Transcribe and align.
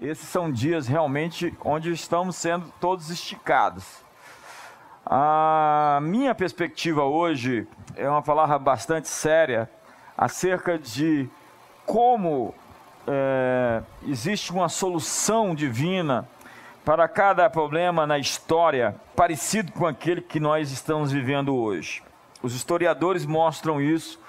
esses 0.00 0.28
são 0.28 0.50
dias 0.50 0.86
realmente 0.86 1.52
onde 1.64 1.90
estamos 1.90 2.36
sendo 2.36 2.72
todos 2.80 3.10
esticados. 3.10 3.84
A 5.04 5.98
minha 6.02 6.34
perspectiva 6.34 7.02
hoje 7.02 7.66
é 7.96 8.08
uma 8.08 8.22
palavra 8.22 8.58
bastante 8.58 9.08
séria 9.08 9.68
acerca 10.16 10.78
de 10.78 11.28
como 11.84 12.54
é, 13.06 13.82
existe 14.06 14.52
uma 14.52 14.68
solução 14.68 15.54
divina 15.54 16.28
para 16.84 17.08
cada 17.08 17.48
problema 17.50 18.06
na 18.06 18.18
história 18.18 18.94
parecido 19.16 19.72
com 19.72 19.86
aquele 19.86 20.20
que 20.20 20.38
nós 20.38 20.70
estamos 20.70 21.10
vivendo 21.10 21.56
hoje. 21.56 22.02
Os 22.40 22.54
historiadores 22.54 23.26
mostram 23.26 23.80
isso 23.80 24.20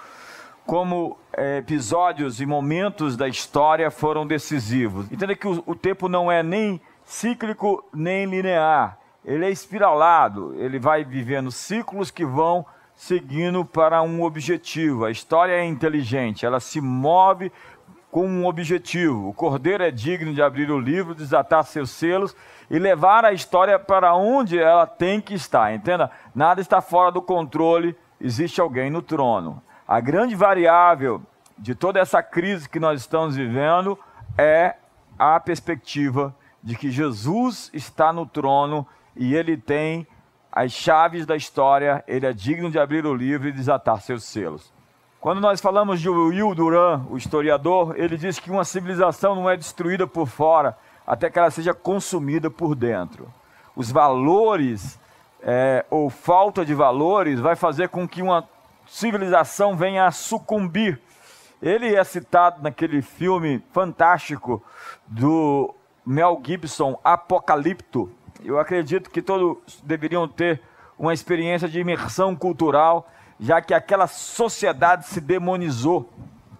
como 0.66 1.18
é, 1.32 1.58
episódios 1.58 2.40
e 2.40 2.46
momentos 2.46 3.16
da 3.16 3.28
história 3.28 3.90
foram 3.90 4.26
decisivos. 4.26 5.10
Entenda 5.10 5.34
que 5.34 5.48
o, 5.48 5.62
o 5.66 5.74
tempo 5.74 6.08
não 6.08 6.30
é 6.30 6.42
nem 6.42 6.80
cíclico 7.04 7.84
nem 7.92 8.24
linear, 8.24 8.98
ele 9.24 9.44
é 9.44 9.50
espiralado, 9.50 10.54
ele 10.56 10.78
vai 10.78 11.04
vivendo 11.04 11.50
ciclos 11.50 12.10
que 12.10 12.24
vão 12.24 12.64
seguindo 12.94 13.64
para 13.64 14.02
um 14.02 14.22
objetivo. 14.22 15.04
A 15.04 15.10
história 15.10 15.52
é 15.52 15.64
inteligente, 15.64 16.46
ela 16.46 16.60
se 16.60 16.80
move 16.80 17.50
com 18.10 18.26
um 18.26 18.46
objetivo. 18.46 19.28
O 19.28 19.34
cordeiro 19.34 19.82
é 19.82 19.90
digno 19.90 20.34
de 20.34 20.42
abrir 20.42 20.70
o 20.70 20.78
livro, 20.78 21.14
desatar 21.14 21.64
seus 21.64 21.90
selos 21.90 22.34
e 22.70 22.78
levar 22.78 23.24
a 23.24 23.32
história 23.32 23.78
para 23.78 24.14
onde 24.14 24.58
ela 24.58 24.86
tem 24.86 25.20
que 25.20 25.34
estar. 25.34 25.74
Entenda? 25.74 26.10
Nada 26.34 26.60
está 26.60 26.80
fora 26.80 27.10
do 27.10 27.22
controle, 27.22 27.96
existe 28.20 28.60
alguém 28.60 28.90
no 28.90 29.02
trono. 29.02 29.62
A 29.90 29.98
grande 29.98 30.36
variável 30.36 31.20
de 31.58 31.74
toda 31.74 31.98
essa 31.98 32.22
crise 32.22 32.68
que 32.68 32.78
nós 32.78 33.00
estamos 33.00 33.34
vivendo 33.34 33.98
é 34.38 34.76
a 35.18 35.40
perspectiva 35.40 36.32
de 36.62 36.76
que 36.76 36.92
Jesus 36.92 37.68
está 37.74 38.12
no 38.12 38.24
trono 38.24 38.86
e 39.16 39.34
ele 39.34 39.56
tem 39.56 40.06
as 40.52 40.70
chaves 40.70 41.26
da 41.26 41.34
história, 41.34 42.04
ele 42.06 42.24
é 42.24 42.32
digno 42.32 42.70
de 42.70 42.78
abrir 42.78 43.04
o 43.04 43.12
livro 43.12 43.48
e 43.48 43.52
desatar 43.52 44.00
seus 44.00 44.22
selos. 44.22 44.72
Quando 45.20 45.40
nós 45.40 45.60
falamos 45.60 46.00
de 46.00 46.08
Will 46.08 46.54
Duran, 46.54 47.04
o 47.10 47.16
historiador, 47.16 47.94
ele 47.96 48.16
diz 48.16 48.38
que 48.38 48.48
uma 48.48 48.64
civilização 48.64 49.34
não 49.34 49.50
é 49.50 49.56
destruída 49.56 50.06
por 50.06 50.28
fora 50.28 50.78
até 51.04 51.28
que 51.28 51.36
ela 51.36 51.50
seja 51.50 51.74
consumida 51.74 52.48
por 52.48 52.76
dentro. 52.76 53.26
Os 53.74 53.90
valores 53.90 55.00
é, 55.42 55.84
ou 55.90 56.08
falta 56.08 56.64
de 56.64 56.74
valores 56.74 57.40
vai 57.40 57.56
fazer 57.56 57.88
com 57.88 58.06
que 58.06 58.22
uma 58.22 58.48
civilização 58.90 59.76
venha 59.76 60.06
a 60.06 60.10
sucumbir. 60.10 61.00
Ele 61.62 61.94
é 61.94 62.02
citado 62.02 62.62
naquele 62.62 63.00
filme 63.00 63.62
fantástico 63.72 64.62
do 65.06 65.74
Mel 66.04 66.40
Gibson, 66.44 66.98
Apocalipto. 67.04 68.10
Eu 68.42 68.58
acredito 68.58 69.10
que 69.10 69.22
todos 69.22 69.80
deveriam 69.82 70.26
ter 70.26 70.60
uma 70.98 71.14
experiência 71.14 71.68
de 71.68 71.78
imersão 71.78 72.34
cultural 72.34 73.08
já 73.40 73.62
que 73.62 73.72
aquela 73.72 74.06
sociedade 74.06 75.06
se 75.06 75.20
demonizou. 75.20 76.10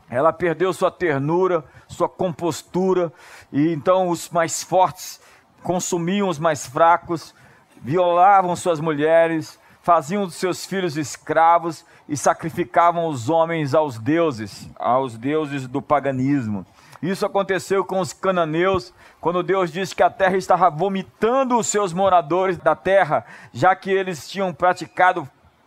Ela 0.09 0.33
perdeu 0.33 0.73
sua 0.73 0.91
ternura, 0.91 1.63
sua 1.87 2.09
compostura, 2.09 3.13
e 3.53 3.71
então 3.73 4.09
os 4.09 4.31
mais 4.31 4.63
fortes 4.63 5.21
consumiam 5.63 6.29
os 6.29 6.39
mais 6.39 6.67
fracos, 6.67 7.35
violavam 7.83 8.57
suas 8.57 8.81
mulheres, 8.81 9.60
faziam 9.83 10.25
dos 10.25 10.35
seus 10.35 10.65
filhos 10.65 10.97
escravos 10.97 11.85
e 12.09 12.17
sacrificavam 12.17 13.07
os 13.07 13.29
homens 13.29 13.75
aos 13.75 13.99
deuses, 13.99 14.69
aos 14.79 15.17
deuses 15.17 15.67
do 15.67 15.81
paganismo. 15.81 16.67
Isso 17.03 17.25
aconteceu 17.25 17.83
com 17.83 18.01
os 18.01 18.13
cananeus, 18.13 18.93
quando 19.21 19.43
Deus 19.43 19.73
disse 19.73 19.95
que 19.95 20.03
a 20.03 20.11
terra 20.11 20.37
estava 20.37 20.69
vomitando 20.69 21.57
os 21.57 21.67
seus 21.67 21.95
moradores 21.95 22.59
da 22.59 22.77
terra, 22.77 23.25
já 23.53 23.75
que 23.75 23.91
eles 23.91 24.29
tinham 24.29 24.53
praticado 24.53 25.27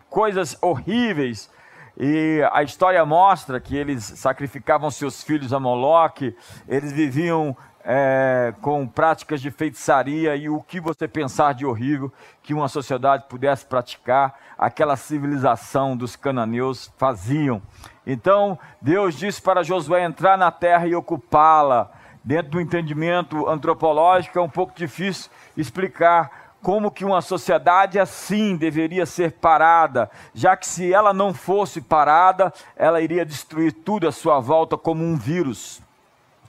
coisas 0.10 0.56
horríveis. 0.62 1.50
E 1.98 2.42
a 2.52 2.62
história 2.62 3.04
mostra 3.06 3.60
que 3.60 3.76
eles 3.76 4.04
sacrificavam 4.04 4.92
seus 4.92 5.24
filhos 5.24 5.54
a 5.54 5.60
Moloque, 5.60 6.36
eles 6.68 6.92
viviam 6.92 7.56
é, 7.84 8.54
com 8.62 8.88
práticas 8.88 9.42
de 9.42 9.52
feitiçaria 9.52 10.36
e 10.36 10.48
o 10.50 10.62
que 10.62 10.80
você 10.80 11.08
pensar 11.08 11.54
de 11.54 11.66
horrível 11.66 12.12
que 12.42 12.54
uma 12.54 12.68
sociedade 12.68 13.26
pudesse 13.28 13.66
praticar, 13.66 14.40
aquela 14.58 14.96
civilização 14.96 15.98
dos 15.98 16.16
cananeus 16.16 16.92
faziam. 16.98 17.62
Então 18.08 18.58
Deus 18.82 19.16
disse 19.16 19.42
para 19.42 19.64
Josué 19.64 20.04
entrar 20.04 20.38
na 20.38 20.52
terra 20.52 20.88
e 20.88 20.96
ocupá-la. 20.96 21.92
Dentro 22.24 22.52
do 22.52 22.62
entendimento 22.62 23.50
antropológico 23.50 24.40
é 24.40 24.42
um 24.42 24.50
pouco 24.50 24.74
difícil 24.74 25.30
explicar 25.58 26.44
como 26.62 26.90
que 26.90 27.04
uma 27.04 27.22
sociedade 27.22 28.00
assim 28.00 28.56
deveria 28.56 29.06
ser 29.06 29.34
parada, 29.34 30.10
já 30.34 30.56
que 30.56 30.66
se 30.66 30.94
ela 30.94 31.14
não 31.14 31.34
fosse 31.34 31.82
parada, 31.82 32.54
ela 32.78 33.02
iria 33.02 33.26
destruir 33.26 33.74
tudo 33.74 34.08
à 34.08 34.14
sua 34.14 34.40
volta 34.40 34.78
como 34.78 35.04
um 35.04 35.18
vírus, 35.18 35.82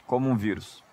como 0.07 0.31
um 0.31 0.37
vírus. 0.37 0.84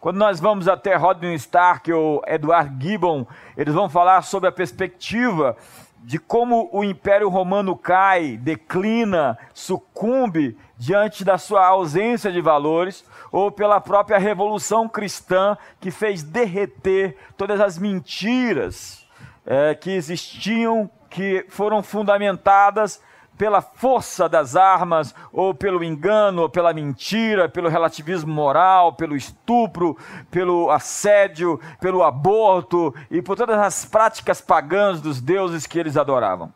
Quando 0.00 0.16
nós 0.16 0.38
vamos 0.38 0.68
até 0.68 0.94
Rodney 0.94 1.34
Stark 1.34 1.92
ou 1.92 2.22
Edward 2.24 2.72
Gibbon, 2.80 3.26
eles 3.56 3.74
vão 3.74 3.88
falar 3.88 4.22
sobre 4.22 4.48
a 4.48 4.52
perspectiva 4.52 5.56
de 6.04 6.20
como 6.20 6.70
o 6.72 6.84
Império 6.84 7.28
Romano 7.28 7.74
cai, 7.74 8.36
declina, 8.36 9.36
sucumbe 9.52 10.56
diante 10.76 11.24
da 11.24 11.36
sua 11.36 11.66
ausência 11.66 12.30
de 12.30 12.40
valores, 12.40 13.04
ou 13.32 13.50
pela 13.50 13.80
própria 13.80 14.18
revolução 14.18 14.88
cristã 14.88 15.58
que 15.80 15.90
fez 15.90 16.22
derreter 16.22 17.16
todas 17.36 17.60
as 17.60 17.76
mentiras 17.76 19.04
é, 19.44 19.74
que 19.74 19.90
existiam, 19.90 20.88
que 21.10 21.44
foram 21.48 21.82
fundamentadas 21.82 23.02
pela 23.38 23.62
força 23.62 24.28
das 24.28 24.56
armas, 24.56 25.14
ou 25.32 25.54
pelo 25.54 25.84
engano, 25.84 26.42
ou 26.42 26.48
pela 26.50 26.74
mentira, 26.74 27.48
pelo 27.48 27.68
relativismo 27.68 28.34
moral, 28.34 28.94
pelo 28.94 29.16
estupro, 29.16 29.96
pelo 30.28 30.70
assédio, 30.72 31.60
pelo 31.80 32.02
aborto 32.02 32.92
e 33.08 33.22
por 33.22 33.36
todas 33.36 33.56
as 33.56 33.84
práticas 33.84 34.40
pagãs 34.40 35.00
dos 35.00 35.20
deuses 35.20 35.66
que 35.66 35.78
eles 35.78 35.96
adoravam. 35.96 36.52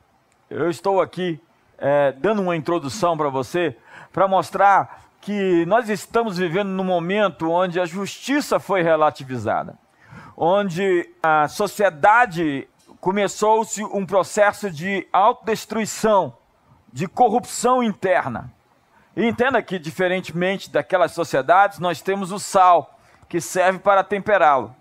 Eu 0.50 0.68
estou 0.68 1.00
aqui 1.00 1.40
é, 1.78 2.12
dando 2.12 2.42
uma 2.42 2.56
introdução 2.56 3.16
para 3.16 3.28
você, 3.28 3.76
para 4.12 4.26
mostrar 4.26 5.02
que 5.20 5.64
nós 5.66 5.88
estamos 5.88 6.36
vivendo 6.36 6.68
num 6.70 6.84
momento 6.84 7.48
onde 7.48 7.78
a 7.78 7.86
justiça 7.86 8.58
foi 8.58 8.82
relativizada, 8.82 9.78
onde 10.36 11.08
a 11.22 11.46
sociedade 11.46 12.68
começou-se 13.00 13.84
um 13.84 14.04
processo 14.04 14.68
de 14.68 15.06
autodestruição 15.12 16.41
de 16.92 17.08
corrupção 17.08 17.82
interna. 17.82 18.52
E 19.16 19.26
entenda 19.26 19.62
que, 19.62 19.78
diferentemente 19.78 20.70
daquelas 20.70 21.12
sociedades, 21.12 21.78
nós 21.78 22.00
temos 22.00 22.32
o 22.32 22.38
sal, 22.38 22.98
que 23.28 23.40
serve 23.40 23.78
para 23.78 24.04
temperá-lo. 24.04 24.74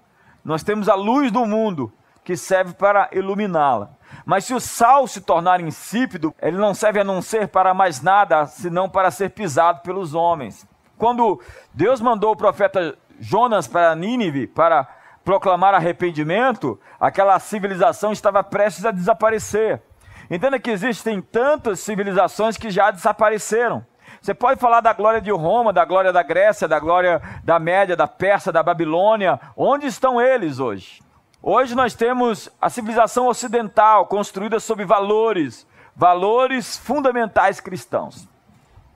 Nós 0.44 0.64
temos 0.64 0.90
a 0.90 0.96
luz 0.96 1.32
do 1.32 1.46
mundo, 1.46 1.92
que 2.24 2.36
serve 2.36 2.74
para 2.74 3.10
iluminá-la. 3.12 3.92
Mas 4.26 4.46
se 4.46 4.54
o 4.54 4.60
sal 4.60 5.08
se 5.08 5.22
tornar 5.22 5.62
insípido, 5.62 6.34
ele 6.42 6.58
não 6.58 6.74
serve 6.74 7.00
a 7.00 7.04
não 7.04 7.22
ser 7.22 7.48
para 7.48 7.74
mais 7.74 8.02
nada, 8.02 8.46
senão 8.46 8.90
para 8.90 9.10
ser 9.10 9.30
pisado 9.30 9.82
pelos 9.82 10.14
homens. 10.14 10.68
Quando 10.98 11.42
Deus 11.74 12.00
mandou 12.00 12.32
o 12.32 12.38
profeta 12.38 12.98
Jonas 13.20 13.68
para 13.68 13.96
Nínive 13.96 14.48
para 14.48 14.88
proclamar 15.24 15.74
arrependimento, 15.74 16.80
aquela 17.00 17.40
civilização 17.40 18.12
estava 18.12 18.44
prestes 18.44 18.86
a 18.86 18.92
desaparecer. 18.92 19.82
Entenda 20.32 20.58
que 20.58 20.72
existem 20.72 21.22
tantas 21.22 21.82
civilizações 21.82 22.56
que 22.56 22.72
já 22.72 22.90
desapareceram. 22.90 23.86
Você 24.22 24.34
pode 24.34 24.62
falar 24.62 24.80
da 24.80 24.94
glória 24.94 25.20
de 25.20 25.30
Roma, 25.30 25.74
da 25.74 25.84
glória 25.84 26.14
da 26.14 26.24
Grécia, 26.24 26.70
da 26.70 26.80
glória 26.80 27.22
da 27.44 27.60
Média, 27.60 27.98
da 27.98 28.08
Pérsia, 28.08 28.50
da 28.50 28.64
Babilônia. 28.64 29.38
Onde 29.58 29.88
estão 29.88 30.22
eles 30.22 30.58
hoje? 30.58 31.04
Hoje 31.44 31.76
nós 31.76 31.94
temos 31.94 32.50
a 32.62 32.70
civilização 32.70 33.28
ocidental 33.28 34.06
construída 34.06 34.58
sobre 34.58 34.86
valores, 34.86 35.68
valores 35.94 36.78
fundamentais 36.78 37.60
cristãos. 37.60 38.26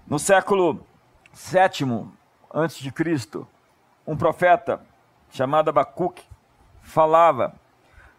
No 0.07 0.17
século 0.17 0.85
VII 1.33 2.07
antes 2.53 2.77
de 2.77 2.93
Cristo, 2.93 3.45
um 4.07 4.15
profeta 4.15 4.79
chamado 5.31 5.67
Abacuque 5.67 6.23
falava 6.81 7.53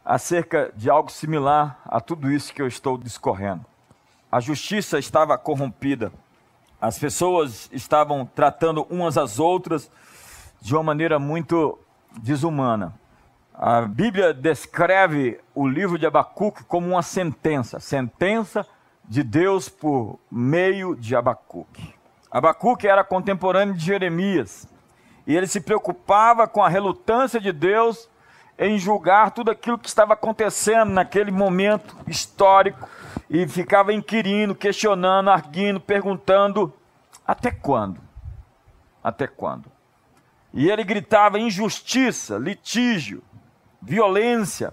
acerca 0.07 0.73
de 0.77 0.89
algo 0.89 1.11
similar 1.11 1.81
a 1.85 2.01
tudo 2.01 2.31
isso 2.31 2.55
que 2.55 2.63
eu 2.63 2.69
estou 2.69 2.97
discorrendo. 2.97 3.67
A 4.31 4.39
justiça 4.39 5.01
estava 5.01 5.37
corrompida, 5.37 6.13
as 6.81 6.97
pessoas 6.97 7.69
estavam 7.73 8.25
tratando 8.25 8.87
umas 8.89 9.19
às 9.19 9.41
outras 9.41 9.91
de 10.61 10.75
uma 10.75 10.85
maneira 10.85 11.19
muito 11.19 11.77
desumana. 12.21 12.95
A 13.53 13.81
Bíblia 13.81 14.33
descreve 14.33 15.41
o 15.53 15.67
livro 15.67 15.99
de 15.99 16.07
Abacuque 16.07 16.63
como 16.65 16.89
uma 16.89 17.03
sentença, 17.03 17.81
sentença 17.81 18.65
de 19.05 19.25
Deus 19.25 19.69
por 19.69 20.21
meio 20.31 20.95
de 20.95 21.17
Abacuque. 21.17 21.95
Abacuque 22.31 22.87
era 22.87 23.03
contemporâneo 23.03 23.75
de 23.75 23.85
Jeremias. 23.85 24.69
E 25.27 25.35
ele 25.35 25.47
se 25.47 25.61
preocupava 25.61 26.47
com 26.47 26.63
a 26.63 26.69
relutância 26.69 27.41
de 27.41 27.51
Deus 27.51 28.09
em 28.59 28.79
julgar 28.79 29.31
tudo 29.31 29.51
aquilo 29.51 29.79
que 29.79 29.89
estava 29.89 30.15
acontecendo 30.15 30.91
naquele 30.91 31.31
momento 31.31 31.97
histórico 32.07 32.89
e 33.29 33.47
ficava 33.47 33.93
inquirindo, 33.93 34.55
questionando, 34.55 35.31
arguindo, 35.31 35.81
perguntando: 35.81 36.73
até 37.27 37.51
quando? 37.51 38.01
Até 39.03 39.27
quando? 39.27 39.71
E 40.53 40.71
ele 40.71 40.85
gritava 40.85 41.39
injustiça, 41.39 42.39
litígio, 42.39 43.23
violência. 43.83 44.73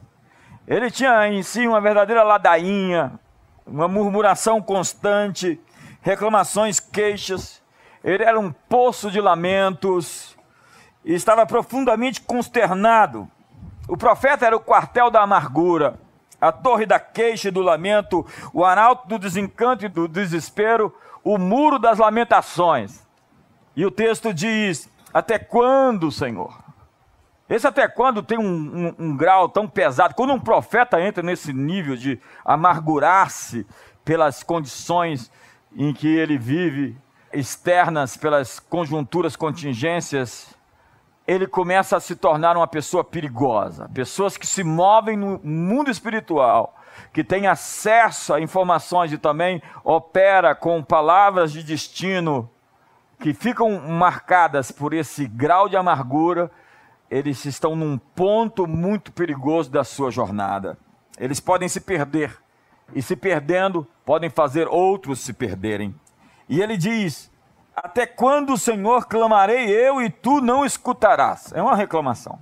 Ele 0.66 0.90
tinha 0.90 1.28
em 1.28 1.44
si 1.44 1.68
uma 1.68 1.82
verdadeira 1.82 2.24
ladainha, 2.24 3.20
uma 3.66 3.88
murmuração 3.88 4.62
constante, 4.62 5.60
reclamações, 6.02 6.80
queixas. 6.80 7.62
Ele 8.04 8.24
era 8.24 8.40
um 8.40 8.52
poço 8.52 9.12
de 9.12 9.20
lamentos 9.20 10.38
e 11.04 11.14
estava 11.14 11.46
profundamente 11.46 12.22
consternado. 12.22 13.30
O 13.88 13.98
profeta 13.98 14.46
era 14.46 14.56
o 14.56 14.60
quartel 14.60 15.12
da 15.12 15.22
amargura, 15.22 16.00
a 16.40 16.52
torre 16.52 16.86
da 16.86 17.00
queixa 17.00 17.50
e 17.50 17.52
do 17.52 17.62
lamento, 17.62 18.26
o 18.54 18.64
arauto 18.64 19.08
do 19.08 19.20
desencanto 19.20 19.86
e 19.86 19.90
do 19.90 20.08
desespero, 20.08 20.94
o 21.24 21.38
muro 21.38 21.78
das 21.78 21.98
lamentações. 21.98 23.06
E 23.76 23.86
o 23.86 23.92
texto 23.92 24.34
diz: 24.34 24.90
Até 25.14 25.38
quando, 25.38 26.12
Senhor? 26.12 26.64
Esse 27.50 27.68
até 27.68 27.88
quando 27.88 28.24
tem 28.24 28.38
um, 28.38 28.46
um, 28.46 28.96
um 28.98 29.18
grau 29.18 29.50
tão 29.50 29.68
pesado. 29.68 30.16
Quando 30.16 30.34
um 30.34 30.40
profeta 30.40 31.02
entra 31.02 31.22
nesse 31.22 31.52
nível 31.54 31.96
de 31.96 32.20
amargurar-se 32.44 33.68
pelas 34.04 34.44
condições 34.44 35.30
em 35.76 35.94
que 35.94 36.08
ele 36.08 36.38
vive, 36.38 36.98
externas, 37.32 38.16
pelas 38.16 38.60
conjunturas, 38.60 39.36
contingências, 39.36 40.56
ele 41.28 41.48
começa 41.48 41.98
a 41.98 42.00
se 42.00 42.16
tornar 42.16 42.58
uma 42.58 42.68
pessoa 42.68 43.04
perigosa. 43.04 43.90
Pessoas 43.94 44.38
que 44.38 44.48
se 44.48 44.64
movem 44.64 45.16
no 45.16 45.40
mundo 45.44 45.90
espiritual, 45.90 46.78
que 47.12 47.24
têm 47.24 47.48
acesso 47.48 48.34
a 48.34 48.42
informações 48.42 49.12
e 49.12 49.18
também 49.18 49.62
opera 49.84 50.54
com 50.54 50.84
palavras 50.84 51.52
de 51.52 51.64
destino 51.64 52.50
que 53.20 53.34
ficam 53.34 53.80
marcadas 53.80 54.72
por 54.72 54.94
esse 54.94 55.25
grau 55.28 55.70
de 55.70 55.78
amargura 55.78 56.52
eles 57.14 57.46
estão 57.46 57.75
num 57.75 57.96
ponto 57.96 58.66
muito 58.66 59.12
perigoso 59.12 59.70
da 59.70 59.84
sua 59.84 60.10
jornada. 60.10 60.75
Eles 61.20 61.40
podem 61.40 61.70
se 61.70 61.80
perder, 61.80 62.36
e 62.96 63.04
se 63.04 63.16
perdendo, 63.16 63.88
podem 64.04 64.31
fazer 64.31 64.68
outros 64.68 65.20
se 65.20 65.31
perderem. 65.31 65.94
E 66.50 66.60
ele 66.60 66.75
diz: 66.75 67.31
Até 67.75 68.06
quando, 68.06 68.58
Senhor, 68.58 69.08
clamarei 69.08 69.70
eu 69.70 70.02
e 70.02 70.10
tu 70.10 70.40
não 70.42 70.66
escutarás? 70.66 71.52
É 71.54 71.62
uma 71.62 71.75
reclamação. 71.75 72.40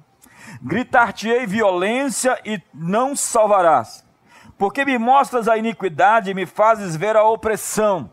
Gritar-te-ei 0.61 1.45
violência 1.45 2.39
e 2.43 2.61
não 2.73 3.15
salvarás. 3.15 4.05
Porque 4.57 4.83
me 4.83 4.97
mostras 4.97 5.47
a 5.47 5.57
iniquidade 5.57 6.29
e 6.29 6.33
me 6.33 6.45
fazes 6.45 6.95
ver 6.95 7.15
a 7.15 7.23
opressão. 7.23 8.09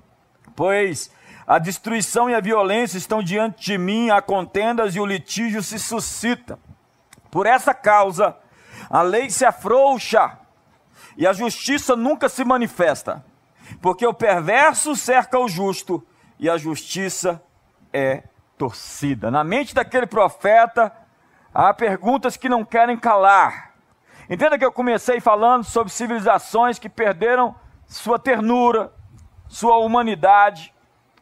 Pois 0.54 1.10
a 1.46 1.58
destruição 1.58 2.28
e 2.28 2.34
a 2.34 2.40
violência 2.40 2.98
estão 2.98 3.22
diante 3.22 3.64
de 3.64 3.78
mim, 3.78 4.10
há 4.10 4.20
contendas 4.20 4.94
e 4.94 5.00
o 5.00 5.06
litígio 5.06 5.62
se 5.62 5.78
suscita. 5.78 6.58
Por 7.30 7.46
essa 7.46 7.72
causa, 7.72 8.36
a 8.90 9.02
lei 9.02 9.30
se 9.30 9.44
afrouxa 9.44 10.38
e 11.16 11.26
a 11.26 11.32
justiça 11.32 11.96
nunca 11.96 12.28
se 12.28 12.44
manifesta, 12.44 13.24
porque 13.80 14.06
o 14.06 14.14
perverso 14.14 14.94
cerca 14.94 15.38
o 15.38 15.48
justo 15.48 16.06
e 16.38 16.48
a 16.48 16.56
justiça 16.56 17.42
é 17.92 18.22
torcida. 18.56 19.30
Na 19.30 19.42
mente 19.42 19.74
daquele 19.74 20.06
profeta, 20.06 20.92
há 21.52 21.72
perguntas 21.74 22.36
que 22.36 22.48
não 22.48 22.64
querem 22.64 22.96
calar. 22.96 23.74
Entenda 24.28 24.58
que 24.58 24.64
eu 24.64 24.72
comecei 24.72 25.20
falando 25.20 25.64
sobre 25.64 25.92
civilizações 25.92 26.78
que 26.78 26.88
perderam 26.88 27.54
sua 27.86 28.18
ternura, 28.18 28.92
sua 29.48 29.78
humanidade, 29.78 30.74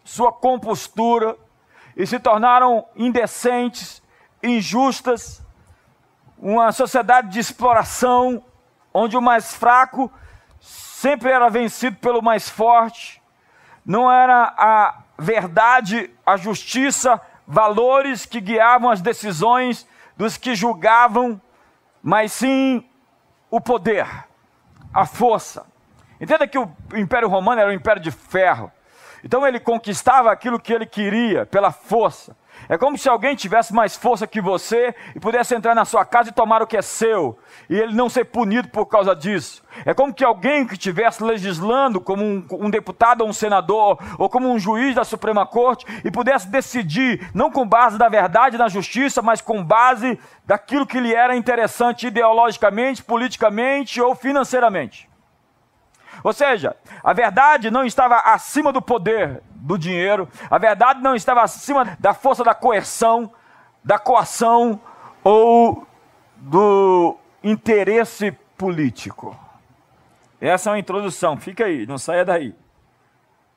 sua 0.02 0.32
compostura 0.32 1.36
e 1.96 2.06
se 2.06 2.18
tornaram 2.18 2.86
indecentes, 2.96 4.02
injustas, 4.42 5.44
uma 6.38 6.72
sociedade 6.72 7.28
de 7.28 7.38
exploração, 7.38 8.44
onde 8.92 9.16
o 9.16 9.22
mais 9.22 9.54
fraco 9.54 10.12
sempre 10.60 11.30
era 11.30 11.48
vencido 11.48 11.96
pelo 11.96 12.22
mais 12.22 12.48
forte, 12.48 13.22
não 13.84 14.10
era 14.10 14.52
a 14.56 15.02
verdade, 15.18 16.10
a 16.24 16.36
justiça, 16.36 17.20
valores 17.46 18.26
que 18.26 18.40
guiavam 18.40 18.90
as 18.90 19.00
decisões 19.00 19.86
dos 20.16 20.36
que 20.36 20.54
julgavam, 20.54 21.40
mas 22.02 22.32
sim 22.32 22.84
o 23.50 23.60
poder, 23.60 24.06
a 24.92 25.06
força. 25.06 25.66
Entenda 26.20 26.46
que 26.46 26.58
o 26.58 26.70
Império 26.94 27.28
Romano 27.28 27.60
era 27.60 27.70
um 27.70 27.74
império 27.74 28.02
de 28.02 28.10
ferro. 28.10 28.72
Então 29.22 29.46
ele 29.46 29.60
conquistava 29.60 30.30
aquilo 30.30 30.58
que 30.58 30.72
ele 30.72 30.86
queria 30.86 31.44
pela 31.46 31.70
força. 31.70 32.36
É 32.68 32.76
como 32.76 32.98
se 32.98 33.08
alguém 33.08 33.36
tivesse 33.36 33.72
mais 33.72 33.96
força 33.96 34.26
que 34.26 34.40
você 34.40 34.94
e 35.14 35.20
pudesse 35.20 35.54
entrar 35.54 35.74
na 35.74 35.84
sua 35.84 36.04
casa 36.04 36.30
e 36.30 36.32
tomar 36.32 36.62
o 36.62 36.66
que 36.66 36.76
é 36.76 36.82
seu, 36.82 37.38
e 37.70 37.78
ele 37.78 37.94
não 37.94 38.08
ser 38.08 38.24
punido 38.24 38.68
por 38.68 38.86
causa 38.86 39.14
disso. 39.14 39.64
É 39.84 39.94
como 39.94 40.12
que 40.12 40.24
alguém 40.24 40.66
que 40.66 40.74
estivesse 40.74 41.22
legislando 41.22 42.00
como 42.00 42.24
um, 42.24 42.46
um, 42.50 42.70
deputado 42.70 43.20
ou 43.20 43.28
um 43.28 43.32
senador, 43.32 43.98
ou 44.18 44.28
como 44.28 44.50
um 44.50 44.58
juiz 44.58 44.94
da 44.94 45.04
Suprema 45.04 45.46
Corte, 45.46 45.86
e 46.04 46.10
pudesse 46.10 46.48
decidir, 46.48 47.30
não 47.34 47.50
com 47.50 47.66
base 47.66 47.98
da 47.98 48.08
verdade 48.08 48.58
da 48.58 48.68
justiça, 48.68 49.22
mas 49.22 49.40
com 49.40 49.62
base 49.62 50.18
daquilo 50.44 50.86
que 50.86 51.00
lhe 51.00 51.14
era 51.14 51.36
interessante 51.36 52.06
ideologicamente, 52.06 53.04
politicamente 53.04 54.00
ou 54.00 54.14
financeiramente. 54.14 55.05
Ou 56.22 56.32
seja, 56.32 56.76
a 57.02 57.12
verdade 57.12 57.70
não 57.70 57.84
estava 57.84 58.16
acima 58.16 58.72
do 58.72 58.80
poder 58.80 59.42
do 59.50 59.78
dinheiro, 59.78 60.28
a 60.50 60.58
verdade 60.58 61.00
não 61.02 61.14
estava 61.14 61.42
acima 61.42 61.96
da 61.98 62.14
força 62.14 62.44
da 62.44 62.54
coerção, 62.54 63.32
da 63.82 63.98
coação 63.98 64.80
ou 65.24 65.86
do 66.36 67.16
interesse 67.42 68.32
político. 68.56 69.36
Essa 70.40 70.70
é 70.70 70.72
uma 70.72 70.78
introdução, 70.78 71.36
fica 71.36 71.64
aí, 71.64 71.86
não 71.86 71.98
saia 71.98 72.24
daí. 72.24 72.54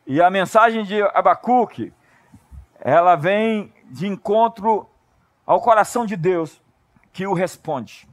E 0.07 0.21
a 0.21 0.29
mensagem 0.29 0.83
de 0.83 1.01
Abacuque, 1.13 1.93
ela 2.79 3.15
vem 3.15 3.73
de 3.85 4.07
encontro 4.07 4.89
ao 5.45 5.61
coração 5.61 6.05
de 6.05 6.15
Deus, 6.15 6.61
que 7.11 7.27
o 7.27 7.33
responde. 7.33 8.07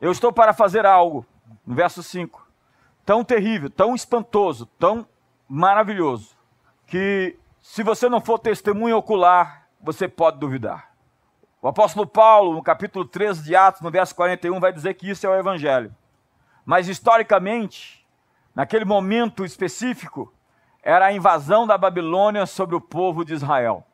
Eu 0.00 0.10
estou 0.10 0.32
para 0.32 0.52
fazer 0.52 0.84
algo, 0.84 1.24
no 1.66 1.74
verso 1.74 2.02
5 2.02 2.49
tão 3.10 3.24
terrível, 3.24 3.68
tão 3.68 3.92
espantoso, 3.92 4.66
tão 4.78 5.04
maravilhoso, 5.48 6.36
que 6.86 7.36
se 7.60 7.82
você 7.82 8.08
não 8.08 8.20
for 8.20 8.38
testemunho 8.38 8.96
ocular, 8.96 9.66
você 9.80 10.06
pode 10.06 10.38
duvidar. 10.38 10.92
O 11.60 11.66
apóstolo 11.66 12.06
Paulo, 12.06 12.54
no 12.54 12.62
capítulo 12.62 13.04
13 13.04 13.42
de 13.42 13.56
Atos, 13.56 13.80
no 13.80 13.90
verso 13.90 14.14
41, 14.14 14.60
vai 14.60 14.72
dizer 14.72 14.94
que 14.94 15.10
isso 15.10 15.26
é 15.26 15.28
o 15.28 15.34
evangelho. 15.34 15.92
Mas 16.64 16.86
historicamente, 16.86 18.06
naquele 18.54 18.84
momento 18.84 19.44
específico, 19.44 20.32
era 20.80 21.06
a 21.06 21.12
invasão 21.12 21.66
da 21.66 21.76
Babilônia 21.76 22.46
sobre 22.46 22.76
o 22.76 22.80
povo 22.80 23.24
de 23.24 23.34
Israel. 23.34 23.84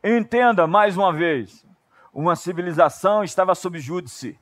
Entenda 0.00 0.64
mais 0.64 0.96
uma 0.96 1.12
vez, 1.12 1.66
uma 2.12 2.36
civilização 2.36 3.24
estava 3.24 3.52
sob 3.52 3.80
júdice, 3.80 4.38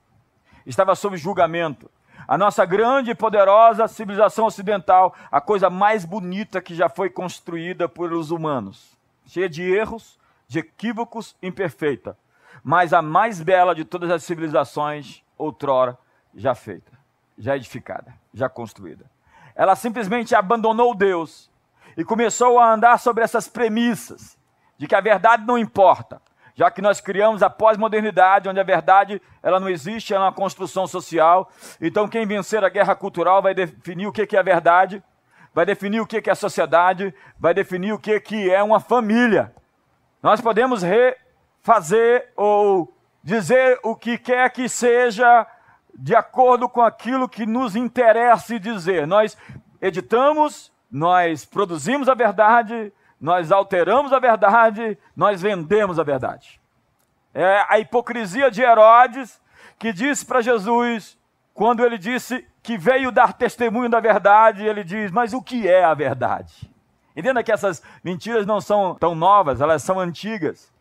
estava 0.66 0.94
sob 0.94 1.16
julgamento 1.16 1.90
a 2.26 2.38
nossa 2.38 2.64
grande 2.64 3.10
e 3.10 3.14
poderosa 3.14 3.88
civilização 3.88 4.46
ocidental, 4.46 5.14
a 5.30 5.40
coisa 5.40 5.68
mais 5.68 6.04
bonita 6.04 6.60
que 6.60 6.74
já 6.74 6.88
foi 6.88 7.10
construída 7.10 7.88
pelos 7.88 8.30
humanos, 8.30 8.96
cheia 9.26 9.48
de 9.48 9.62
erros, 9.62 10.18
de 10.46 10.60
equívocos, 10.60 11.36
imperfeita, 11.42 12.16
mas 12.62 12.92
a 12.92 13.02
mais 13.02 13.40
bela 13.40 13.74
de 13.74 13.84
todas 13.84 14.10
as 14.10 14.22
civilizações 14.22 15.22
outrora 15.36 15.98
já 16.34 16.54
feita, 16.54 16.92
já 17.36 17.56
edificada, 17.56 18.14
já 18.32 18.48
construída. 18.48 19.10
Ela 19.54 19.76
simplesmente 19.76 20.34
abandonou 20.34 20.94
Deus 20.94 21.50
e 21.96 22.04
começou 22.04 22.58
a 22.58 22.72
andar 22.72 22.98
sobre 22.98 23.24
essas 23.24 23.48
premissas 23.48 24.38
de 24.78 24.86
que 24.86 24.94
a 24.94 25.00
verdade 25.00 25.44
não 25.46 25.58
importa, 25.58 26.20
já 26.54 26.70
que 26.70 26.82
nós 26.82 27.00
criamos 27.00 27.42
a 27.42 27.50
pós-modernidade, 27.50 28.48
onde 28.48 28.60
a 28.60 28.64
verdade 28.64 29.20
ela 29.42 29.58
não 29.58 29.68
existe, 29.68 30.12
ela 30.12 30.24
é 30.24 30.28
uma 30.28 30.32
construção 30.32 30.86
social. 30.86 31.50
Então, 31.80 32.08
quem 32.08 32.26
vencer 32.26 32.62
a 32.62 32.68
guerra 32.68 32.94
cultural 32.94 33.40
vai 33.40 33.54
definir 33.54 34.06
o 34.06 34.12
que 34.12 34.36
é 34.36 34.38
a 34.38 34.42
verdade, 34.42 35.02
vai 35.54 35.64
definir 35.64 36.00
o 36.00 36.06
que 36.06 36.28
é 36.28 36.32
a 36.32 36.34
sociedade, 36.34 37.14
vai 37.38 37.54
definir 37.54 37.92
o 37.92 37.98
que 37.98 38.50
é 38.50 38.62
uma 38.62 38.80
família. 38.80 39.52
Nós 40.22 40.40
podemos 40.40 40.82
refazer 40.82 42.30
ou 42.36 42.94
dizer 43.22 43.78
o 43.82 43.94
que 43.96 44.18
quer 44.18 44.50
que 44.50 44.68
seja 44.68 45.46
de 45.94 46.14
acordo 46.14 46.68
com 46.68 46.80
aquilo 46.80 47.28
que 47.28 47.46
nos 47.46 47.76
interessa 47.76 48.58
dizer. 48.58 49.06
Nós 49.06 49.36
editamos, 49.80 50.72
nós 50.90 51.44
produzimos 51.44 52.08
a 52.08 52.14
verdade, 52.14 52.92
nós 53.22 53.52
alteramos 53.52 54.12
a 54.12 54.18
verdade, 54.18 54.98
nós 55.14 55.40
vendemos 55.40 56.00
a 56.00 56.02
verdade. 56.02 56.60
É 57.32 57.64
a 57.68 57.78
hipocrisia 57.78 58.50
de 58.50 58.62
Herodes, 58.62 59.40
que 59.78 59.92
disse 59.92 60.26
para 60.26 60.40
Jesus, 60.40 61.16
quando 61.54 61.84
ele 61.84 61.96
disse 61.96 62.44
que 62.60 62.76
veio 62.76 63.12
dar 63.12 63.32
testemunho 63.32 63.88
da 63.88 64.00
verdade, 64.00 64.66
ele 64.66 64.82
diz: 64.82 65.12
Mas 65.12 65.32
o 65.32 65.40
que 65.40 65.68
é 65.68 65.84
a 65.84 65.94
verdade? 65.94 66.68
Entenda 67.16 67.44
que 67.44 67.52
essas 67.52 67.80
mentiras 68.02 68.44
não 68.44 68.60
são 68.60 68.96
tão 68.96 69.14
novas, 69.14 69.60
elas 69.60 69.84
são 69.84 70.00
antigas. 70.00 70.72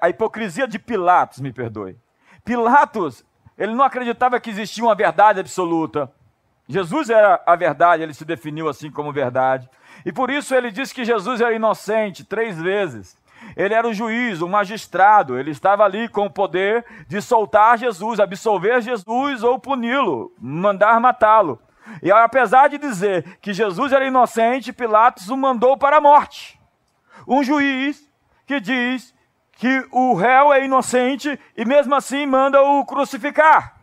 A 0.00 0.08
hipocrisia 0.08 0.66
de 0.66 0.78
Pilatos, 0.78 1.38
me 1.38 1.52
perdoe. 1.52 1.96
Pilatos, 2.44 3.24
ele 3.56 3.74
não 3.74 3.84
acreditava 3.84 4.40
que 4.40 4.50
existia 4.50 4.82
uma 4.82 4.94
verdade 4.94 5.38
absoluta. 5.38 6.10
Jesus 6.66 7.10
era 7.10 7.40
a 7.46 7.54
verdade, 7.54 8.02
ele 8.02 8.14
se 8.14 8.24
definiu 8.24 8.68
assim 8.68 8.90
como 8.90 9.12
verdade. 9.12 9.68
E 10.04 10.12
por 10.12 10.30
isso 10.30 10.54
ele 10.54 10.70
disse 10.70 10.94
que 10.94 11.04
Jesus 11.04 11.40
era 11.40 11.54
inocente 11.54 12.24
três 12.24 12.60
vezes. 12.60 13.16
Ele 13.56 13.74
era 13.74 13.86
o 13.86 13.94
juiz, 13.94 14.40
o 14.40 14.48
magistrado, 14.48 15.38
ele 15.38 15.50
estava 15.50 15.84
ali 15.84 16.08
com 16.08 16.26
o 16.26 16.30
poder 16.30 16.84
de 17.06 17.20
soltar 17.20 17.78
Jesus, 17.78 18.18
absolver 18.18 18.80
Jesus 18.80 19.42
ou 19.42 19.58
puni-lo, 19.58 20.32
mandar 20.38 21.00
matá-lo. 21.00 21.60
E 22.02 22.10
apesar 22.10 22.68
de 22.68 22.78
dizer 22.78 23.38
que 23.40 23.52
Jesus 23.52 23.92
era 23.92 24.06
inocente, 24.06 24.72
Pilatos 24.72 25.28
o 25.28 25.36
mandou 25.36 25.76
para 25.76 25.98
a 25.98 26.00
morte. 26.00 26.58
Um 27.28 27.42
juiz 27.42 28.10
que 28.46 28.60
diz 28.60 29.14
que 29.52 29.86
o 29.90 30.14
réu 30.14 30.52
é 30.52 30.64
inocente 30.64 31.38
e 31.56 31.64
mesmo 31.64 31.94
assim 31.94 32.26
manda 32.26 32.62
o 32.62 32.84
crucificar. 32.84 33.76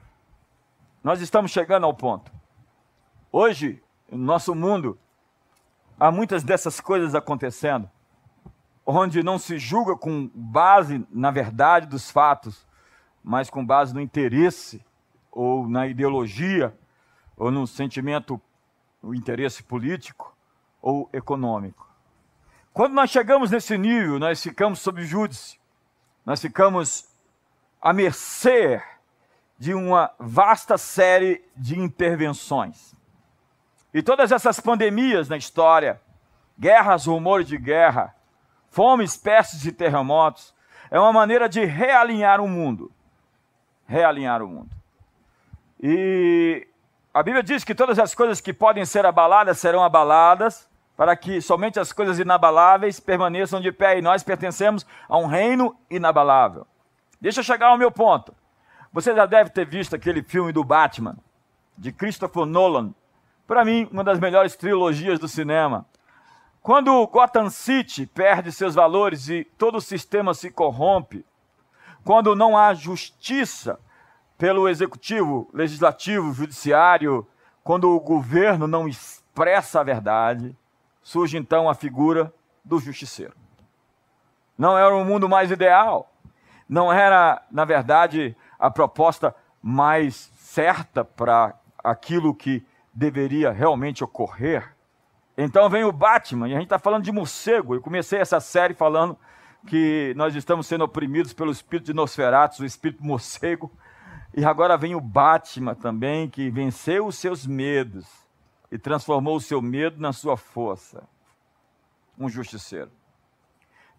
Nós 1.04 1.22
estamos 1.22 1.52
chegando 1.52 1.86
ao 1.86 1.94
ponto. 1.94 2.32
Hoje, 3.32 3.82
no 4.12 4.18
nosso 4.18 4.54
mundo, 4.54 5.00
há 6.02 6.12
muitas 6.12 6.44
dessas 6.44 6.80
coisas 6.80 7.14
acontecendo, 7.14 7.88
onde 8.84 9.22
não 9.22 9.38
se 9.38 9.60
julga 9.60 9.96
com 9.96 10.32
base 10.34 11.06
na 11.12 11.30
verdade 11.30 11.86
dos 11.86 12.10
fatos, 12.10 12.68
mas 13.24 13.52
com 13.52 13.64
base 13.64 13.94
no 13.94 14.02
interesse 14.02 14.84
ou 15.32 15.70
na 15.70 15.86
ideologia 15.86 16.76
ou 17.38 17.52
no 17.52 17.68
sentimento, 17.68 18.42
o 19.00 19.14
interesse 19.14 19.62
político 19.62 20.36
ou 20.82 21.08
econômico. 21.14 21.88
Quando 22.74 22.94
nós 22.94 23.12
chegamos 23.12 23.52
nesse 23.52 23.78
nível, 23.78 24.18
nós 24.18 24.42
ficamos 24.42 24.80
sob 24.80 25.04
júdice, 25.04 25.60
nós 26.26 26.42
ficamos 26.42 27.08
à 27.80 27.94
mercê 27.94 28.82
de 29.56 29.76
uma 29.76 30.12
vasta 30.18 30.80
série 30.80 31.44
de 31.56 31.78
intervenções. 31.78 32.96
E 33.94 34.02
todas 34.02 34.32
essas 34.32 34.60
pandemias 34.60 35.28
na 35.28 35.38
história, 35.38 36.00
guerras, 36.58 37.06
rumores 37.06 37.48
de 37.48 37.58
guerra, 37.58 38.16
fome, 38.70 39.04
espécies 39.04 39.62
de 39.62 39.72
terremotos, 39.72 40.54
é 40.90 41.00
uma 41.00 41.12
maneira 41.12 41.48
de 41.48 41.64
realinhar 41.66 42.40
o 42.40 42.48
mundo. 42.48 42.92
Realinhar 43.86 44.42
o 44.42 44.48
mundo. 44.48 44.70
E 45.82 46.68
a 47.14 47.22
Bíblia 47.22 47.44
diz 47.44 47.64
que 47.64 47.76
todas 47.76 48.00
as 48.00 48.16
coisas 48.16 48.40
que 48.40 48.54
podem 48.54 48.86
ser 48.86 49.06
abaladas 49.06 49.58
serão 49.58 49.84
abaladas, 49.84 50.70
para 50.96 51.16
que 51.16 51.42
somente 51.42 51.80
as 51.80 51.92
coisas 51.92 52.20
inabaláveis 52.20 53.00
permaneçam 53.00 53.60
de 53.60 53.72
pé, 53.72 53.98
e 53.98 54.02
nós 54.02 54.24
pertencemos 54.24 54.86
a 55.10 55.18
um 55.18 55.26
reino 55.26 55.76
inabalável. 55.90 56.68
Deixa 57.20 57.40
eu 57.40 57.44
chegar 57.44 57.68
ao 57.68 57.78
meu 57.78 57.92
ponto. 57.92 58.34
Você 58.94 59.16
já 59.16 59.26
deve 59.26 59.50
ter 59.50 59.66
visto 59.66 59.96
aquele 59.96 60.22
filme 60.22 60.52
do 60.52 60.64
Batman, 60.64 61.18
de 61.78 61.92
Christopher 61.92 62.46
Nolan. 62.46 62.94
Para 63.52 63.66
mim, 63.66 63.86
uma 63.92 64.02
das 64.02 64.18
melhores 64.18 64.56
trilogias 64.56 65.20
do 65.20 65.28
cinema. 65.28 65.86
Quando 66.62 67.06
Gotham 67.08 67.50
City 67.50 68.06
perde 68.06 68.50
seus 68.50 68.76
valores 68.76 69.28
e 69.28 69.44
todo 69.44 69.76
o 69.76 69.82
sistema 69.82 70.34
se 70.34 70.50
corrompe, 70.50 71.26
quando 72.02 72.34
não 72.34 72.58
há 72.58 72.74
justiça, 72.74 73.78
pelo 74.38 74.70
executivo, 74.70 75.50
legislativo, 75.54 76.32
judiciário, 76.32 77.28
quando 77.62 77.94
o 77.94 78.00
governo 78.00 78.68
não 78.68 78.88
expressa 78.88 79.82
a 79.82 79.84
verdade, 79.84 80.58
surge 81.04 81.36
então 81.36 81.70
a 81.70 81.76
figura 81.76 82.34
do 82.64 82.80
justiceiro. 82.80 83.36
Não 84.58 84.78
era 84.78 84.96
o 84.96 85.04
mundo 85.04 85.28
mais 85.28 85.52
ideal, 85.52 86.10
não 86.70 86.90
era, 86.90 87.42
na 87.52 87.66
verdade, 87.66 88.34
a 88.58 88.72
proposta 88.72 89.36
mais 89.62 90.32
certa 90.38 91.04
para 91.04 91.54
aquilo 91.84 92.34
que 92.34 92.66
deveria 92.94 93.52
realmente 93.52 94.04
ocorrer. 94.04 94.76
Então 95.38 95.70
vem 95.70 95.84
o 95.84 95.92
Batman, 95.92 96.48
e 96.48 96.54
a 96.54 96.56
gente 96.56 96.66
está 96.66 96.80
falando 96.80 97.04
de 97.04 97.12
morcego. 97.12 97.76
Eu 97.76 97.82
comecei 97.82 98.20
essa 98.20 98.40
série 98.40 98.74
falando 98.74 99.18
que 99.68 100.14
nós 100.16 100.36
estamos 100.36 100.68
sendo 100.68 100.84
oprimidos 100.84 101.34
pelo 101.34 101.52
espírito 101.52 101.88
de 101.88 101.94
Nosferatus, 101.94 102.60
o 102.60 102.66
espírito 102.66 103.04
morcego, 103.04 103.72
e 104.34 104.46
agora 104.46 104.78
vem 104.78 104.96
o 104.96 105.02
Batman 105.02 105.76
também, 105.76 106.30
que 106.30 106.50
venceu 106.50 107.06
os 107.06 107.18
seus 107.18 107.46
medos 107.46 108.08
e 108.72 108.78
transformou 108.78 109.36
o 109.36 109.42
seu 109.42 109.62
medo 109.62 110.00
na 110.00 110.14
sua 110.14 110.38
força. 110.38 111.04
Um 112.18 112.30
justiceiro. 112.30 112.92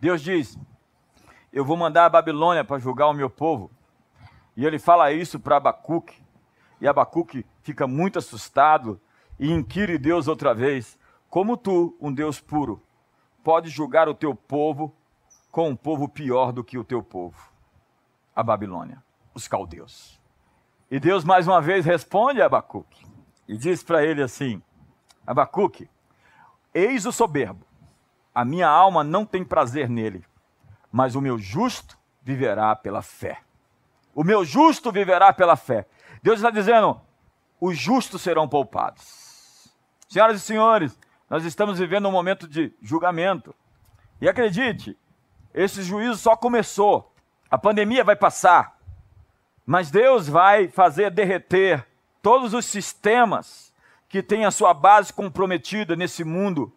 Deus 0.00 0.22
diz: 0.22 0.58
Eu 1.52 1.64
vou 1.64 1.76
mandar 1.76 2.06
a 2.06 2.10
Babilônia 2.10 2.64
para 2.64 2.78
julgar 2.78 3.08
o 3.08 3.12
meu 3.12 3.28
povo. 3.28 3.70
E 4.56 4.64
ele 4.64 4.78
fala 4.78 5.12
isso 5.12 5.38
para 5.38 5.56
Abacuque. 5.56 6.21
E 6.82 6.88
Abacuque 6.88 7.46
fica 7.62 7.86
muito 7.86 8.18
assustado 8.18 9.00
e 9.38 9.48
inquire 9.52 9.96
Deus 9.96 10.26
outra 10.26 10.52
vez: 10.52 10.98
Como 11.30 11.56
tu, 11.56 11.96
um 12.00 12.12
Deus 12.12 12.40
puro, 12.40 12.82
pode 13.44 13.68
julgar 13.68 14.08
o 14.08 14.14
teu 14.14 14.34
povo 14.34 14.92
com 15.48 15.68
um 15.68 15.76
povo 15.76 16.08
pior 16.08 16.50
do 16.50 16.64
que 16.64 16.76
o 16.76 16.82
teu 16.82 17.00
povo? 17.00 17.40
A 18.34 18.42
Babilônia, 18.42 19.00
os 19.32 19.46
caldeus. 19.46 20.20
E 20.90 20.98
Deus 20.98 21.22
mais 21.22 21.46
uma 21.46 21.62
vez 21.62 21.86
responde 21.86 22.42
a 22.42 22.46
Abacuque 22.46 23.06
e 23.46 23.56
diz 23.56 23.84
para 23.84 24.04
ele 24.04 24.20
assim: 24.20 24.60
Abacuque, 25.24 25.88
eis 26.74 27.06
o 27.06 27.12
soberbo, 27.12 27.64
a 28.34 28.44
minha 28.44 28.68
alma 28.68 29.04
não 29.04 29.24
tem 29.24 29.44
prazer 29.44 29.88
nele, 29.88 30.24
mas 30.90 31.14
o 31.14 31.20
meu 31.20 31.38
justo 31.38 31.96
viverá 32.20 32.74
pela 32.74 33.02
fé. 33.02 33.40
O 34.12 34.24
meu 34.24 34.44
justo 34.44 34.90
viverá 34.90 35.32
pela 35.32 35.54
fé. 35.54 35.86
Deus 36.22 36.38
está 36.38 36.50
dizendo: 36.50 37.00
os 37.60 37.76
justos 37.76 38.22
serão 38.22 38.48
poupados. 38.48 39.68
Senhoras 40.08 40.36
e 40.36 40.40
senhores, 40.40 40.98
nós 41.28 41.44
estamos 41.44 41.78
vivendo 41.78 42.08
um 42.08 42.12
momento 42.12 42.46
de 42.46 42.72
julgamento. 42.82 43.54
E 44.20 44.28
acredite, 44.28 44.96
esse 45.52 45.82
juízo 45.82 46.16
só 46.16 46.36
começou. 46.36 47.12
A 47.50 47.58
pandemia 47.58 48.04
vai 48.04 48.14
passar. 48.14 48.78
Mas 49.64 49.90
Deus 49.90 50.28
vai 50.28 50.68
fazer 50.68 51.10
derreter 51.10 51.86
todos 52.20 52.52
os 52.52 52.64
sistemas 52.64 53.72
que 54.08 54.22
têm 54.22 54.44
a 54.44 54.50
sua 54.50 54.74
base 54.74 55.12
comprometida 55.12 55.96
nesse 55.96 56.24
mundo, 56.24 56.72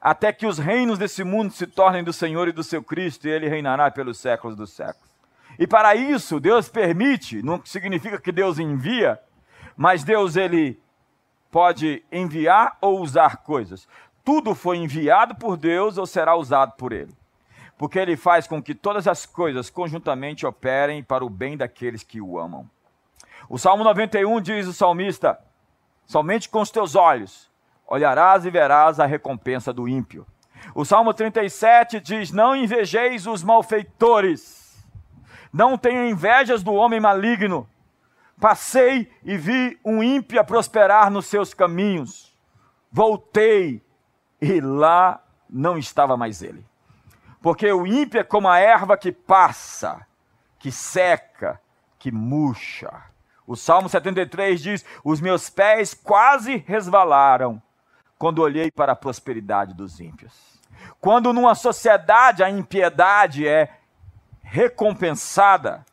até 0.00 0.32
que 0.32 0.46
os 0.46 0.58
reinos 0.58 0.98
desse 0.98 1.24
mundo 1.24 1.52
se 1.52 1.66
tornem 1.66 2.04
do 2.04 2.12
Senhor 2.12 2.48
e 2.48 2.52
do 2.52 2.62
seu 2.62 2.82
Cristo, 2.82 3.26
e 3.26 3.30
ele 3.30 3.48
reinará 3.48 3.90
pelos 3.90 4.18
séculos 4.18 4.56
dos 4.56 4.70
séculos. 4.72 5.13
E 5.58 5.66
para 5.66 5.94
isso, 5.94 6.40
Deus 6.40 6.68
permite, 6.68 7.42
não 7.42 7.60
significa 7.64 8.20
que 8.20 8.32
Deus 8.32 8.58
envia, 8.58 9.20
mas 9.76 10.04
Deus 10.04 10.36
ele 10.36 10.80
pode 11.50 12.04
enviar 12.10 12.76
ou 12.80 13.00
usar 13.00 13.38
coisas. 13.38 13.88
Tudo 14.24 14.54
foi 14.54 14.78
enviado 14.78 15.34
por 15.34 15.56
Deus 15.56 15.98
ou 15.98 16.06
será 16.06 16.34
usado 16.34 16.72
por 16.72 16.92
ele 16.92 17.14
porque 17.76 17.98
ele 17.98 18.16
faz 18.16 18.46
com 18.46 18.62
que 18.62 18.74
todas 18.74 19.06
as 19.08 19.26
coisas 19.26 19.68
conjuntamente 19.68 20.46
operem 20.46 21.02
para 21.02 21.24
o 21.24 21.30
bem 21.30 21.56
daqueles 21.56 22.02
que 22.02 22.20
o 22.20 22.38
amam. 22.38 22.68
O 23.48 23.58
Salmo 23.58 23.84
91 23.84 24.40
diz 24.40 24.66
o 24.66 24.72
salmista: 24.72 25.38
Somente 26.06 26.48
com 26.48 26.60
os 26.60 26.70
teus 26.70 26.94
olhos 26.94 27.50
olharás 27.86 28.46
e 28.46 28.50
verás 28.50 28.98
a 28.98 29.06
recompensa 29.06 29.72
do 29.72 29.86
ímpio. 29.86 30.26
O 30.74 30.84
Salmo 30.84 31.12
37 31.12 32.00
diz: 32.00 32.30
Não 32.30 32.54
invejeis 32.56 33.26
os 33.26 33.42
malfeitores, 33.42 34.63
não 35.54 35.78
tenha 35.78 36.10
invejas 36.10 36.64
do 36.64 36.74
homem 36.74 36.98
maligno. 36.98 37.70
Passei 38.40 39.08
e 39.22 39.38
vi 39.38 39.78
um 39.84 40.02
ímpio 40.02 40.44
prosperar 40.44 41.08
nos 41.12 41.26
seus 41.26 41.54
caminhos. 41.54 42.36
Voltei 42.90 43.80
e 44.40 44.60
lá 44.60 45.22
não 45.48 45.78
estava 45.78 46.16
mais 46.16 46.42
ele. 46.42 46.66
Porque 47.40 47.70
o 47.72 47.86
ímpio 47.86 48.18
é 48.18 48.24
como 48.24 48.48
a 48.48 48.58
erva 48.58 48.96
que 48.96 49.12
passa, 49.12 50.04
que 50.58 50.72
seca, 50.72 51.60
que 52.00 52.10
murcha. 52.10 52.90
O 53.46 53.54
Salmo 53.54 53.88
73 53.88 54.60
diz: 54.60 54.84
Os 55.04 55.20
meus 55.20 55.48
pés 55.48 55.94
quase 55.94 56.64
resvalaram 56.66 57.62
quando 58.18 58.42
olhei 58.42 58.72
para 58.72 58.92
a 58.92 58.96
prosperidade 58.96 59.72
dos 59.72 60.00
ímpios. 60.00 60.60
Quando 61.00 61.32
numa 61.32 61.54
sociedade 61.54 62.42
a 62.42 62.50
impiedade 62.50 63.46
é 63.46 63.83
recompensada, 64.44 65.84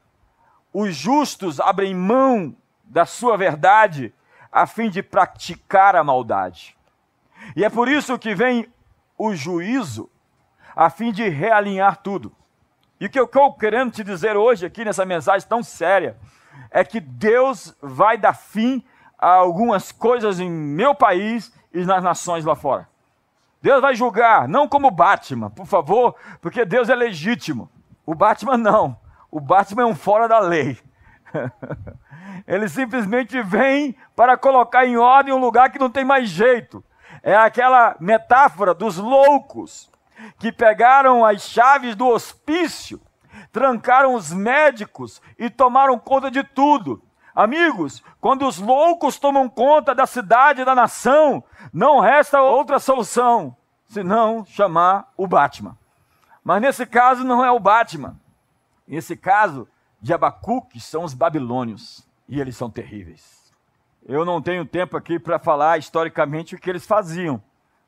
os 0.71 0.95
justos 0.95 1.59
abrem 1.59 1.95
mão 1.95 2.55
da 2.83 3.05
sua 3.05 3.35
verdade 3.37 4.13
a 4.51 4.67
fim 4.67 4.89
de 4.89 5.01
praticar 5.01 5.95
a 5.95 6.03
maldade. 6.03 6.77
E 7.55 7.65
é 7.65 7.69
por 7.69 7.87
isso 7.87 8.19
que 8.19 8.35
vem 8.35 8.71
o 9.17 9.33
juízo 9.33 10.09
a 10.75 10.89
fim 10.89 11.11
de 11.11 11.27
realinhar 11.27 11.97
tudo. 11.97 12.31
E 12.99 13.05
o 13.05 13.09
que 13.09 13.19
eu 13.19 13.25
estou 13.25 13.53
querendo 13.53 13.91
te 13.91 14.03
dizer 14.03 14.37
hoje 14.37 14.65
aqui 14.65 14.85
nessa 14.85 15.05
mensagem 15.05 15.47
tão 15.47 15.63
séria 15.63 16.17
é 16.69 16.83
que 16.83 16.99
Deus 16.99 17.75
vai 17.81 18.17
dar 18.17 18.33
fim 18.33 18.83
a 19.17 19.29
algumas 19.33 19.91
coisas 19.91 20.39
em 20.39 20.49
meu 20.49 20.93
país 20.93 21.51
e 21.73 21.83
nas 21.83 22.03
nações 22.03 22.45
lá 22.45 22.55
fora. 22.55 22.87
Deus 23.61 23.81
vai 23.81 23.95
julgar, 23.95 24.47
não 24.47 24.67
como 24.67 24.89
Batman, 24.89 25.49
por 25.49 25.65
favor, 25.65 26.15
porque 26.41 26.65
Deus 26.65 26.89
é 26.89 26.95
legítimo. 26.95 27.69
O 28.05 28.15
Batman 28.15 28.57
não. 28.57 28.97
O 29.29 29.39
Batman 29.39 29.83
é 29.83 29.85
um 29.85 29.95
fora 29.95 30.27
da 30.27 30.39
lei. 30.39 30.77
Ele 32.47 32.67
simplesmente 32.67 33.41
vem 33.41 33.95
para 34.15 34.37
colocar 34.37 34.85
em 34.85 34.97
ordem 34.97 35.33
um 35.33 35.39
lugar 35.39 35.71
que 35.71 35.79
não 35.79 35.89
tem 35.89 36.03
mais 36.03 36.29
jeito. 36.29 36.83
É 37.23 37.35
aquela 37.35 37.95
metáfora 37.99 38.73
dos 38.73 38.97
loucos 38.97 39.89
que 40.37 40.51
pegaram 40.51 41.25
as 41.25 41.41
chaves 41.41 41.95
do 41.95 42.07
hospício, 42.07 42.99
trancaram 43.51 44.15
os 44.15 44.31
médicos 44.31 45.21
e 45.37 45.49
tomaram 45.49 45.97
conta 45.97 46.29
de 46.29 46.43
tudo. 46.43 47.01
Amigos, 47.33 48.03
quando 48.19 48.45
os 48.45 48.59
loucos 48.59 49.17
tomam 49.17 49.47
conta 49.47 49.95
da 49.95 50.05
cidade 50.05 50.61
e 50.61 50.65
da 50.65 50.75
nação, 50.75 51.43
não 51.71 51.99
resta 51.99 52.41
outra 52.41 52.79
solução 52.79 53.55
senão 53.87 54.45
chamar 54.45 55.11
o 55.17 55.27
Batman. 55.27 55.77
Mas 56.43 56.61
nesse 56.61 56.85
caso 56.85 57.23
não 57.23 57.43
é 57.43 57.51
o 57.51 57.59
Batman. 57.59 58.19
Nesse 58.87 59.15
caso 59.15 59.67
de 60.01 60.13
Abacuque 60.13 60.79
são 60.79 61.03
os 61.03 61.13
babilônios. 61.13 62.07
E 62.27 62.39
eles 62.39 62.55
são 62.55 62.69
terríveis. 62.69 63.53
Eu 64.03 64.25
não 64.25 64.41
tenho 64.41 64.65
tempo 64.65 64.97
aqui 64.97 65.19
para 65.19 65.37
falar 65.37 65.77
historicamente 65.77 66.55
o 66.55 66.57
que 66.59 66.69
eles 66.69 66.85
faziam, 66.85 67.41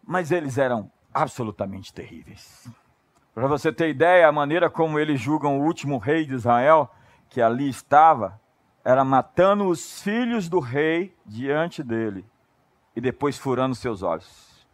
mas 0.04 0.32
eles 0.32 0.58
eram 0.58 0.92
absolutamente 1.12 1.92
terríveis. 1.94 2.70
Para 3.34 3.48
você 3.48 3.74
ter 3.74 3.90
ideia, 3.90 4.28
a 4.28 4.32
maneira 4.32 4.70
como 4.70 5.00
eles 5.00 5.20
julgam 5.20 5.60
o 5.60 5.64
último 5.64 5.98
rei 5.98 6.26
de 6.26 6.36
Israel, 6.36 6.94
que 7.30 7.42
ali 7.42 7.68
estava, 7.68 8.40
era 8.86 9.04
matando 9.04 9.68
os 9.68 10.02
filhos 10.02 10.48
do 10.48 10.60
rei 10.60 11.16
diante 11.26 11.82
dele 11.82 12.24
e 12.96 13.02
depois 13.02 13.38
furando 13.38 13.74
seus 13.74 14.04
olhos. 14.04 14.68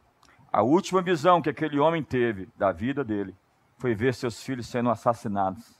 A 0.52 0.62
última 0.62 1.02
visão 1.02 1.42
que 1.42 1.50
aquele 1.50 1.80
homem 1.80 2.04
teve 2.04 2.50
da 2.58 2.72
vida 2.72 3.04
dele 3.04 3.34
foi 3.80 3.96
ver 3.96 4.14
seus 4.14 4.44
filhos 4.44 4.68
sendo 4.68 4.90
assassinados. 4.90 5.80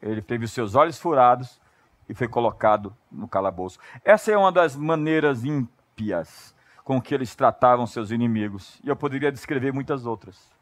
Ele 0.00 0.22
teve 0.22 0.44
os 0.44 0.52
seus 0.52 0.74
olhos 0.74 0.98
furados 0.98 1.60
e 2.08 2.14
foi 2.14 2.28
colocado 2.28 2.94
no 3.10 3.26
calabouço. 3.26 3.80
Essa 4.04 4.30
é 4.30 4.36
uma 4.36 4.52
das 4.52 4.76
maneiras 4.76 5.42
ímpias 5.42 6.54
com 6.84 7.00
que 7.00 7.14
eles 7.14 7.34
tratavam 7.34 7.86
seus 7.86 8.10
inimigos. 8.10 8.78
E 8.84 8.88
eu 8.88 8.94
poderia 8.94 9.32
descrever 9.32 9.72
muitas 9.72 10.06
outras. 10.06 10.52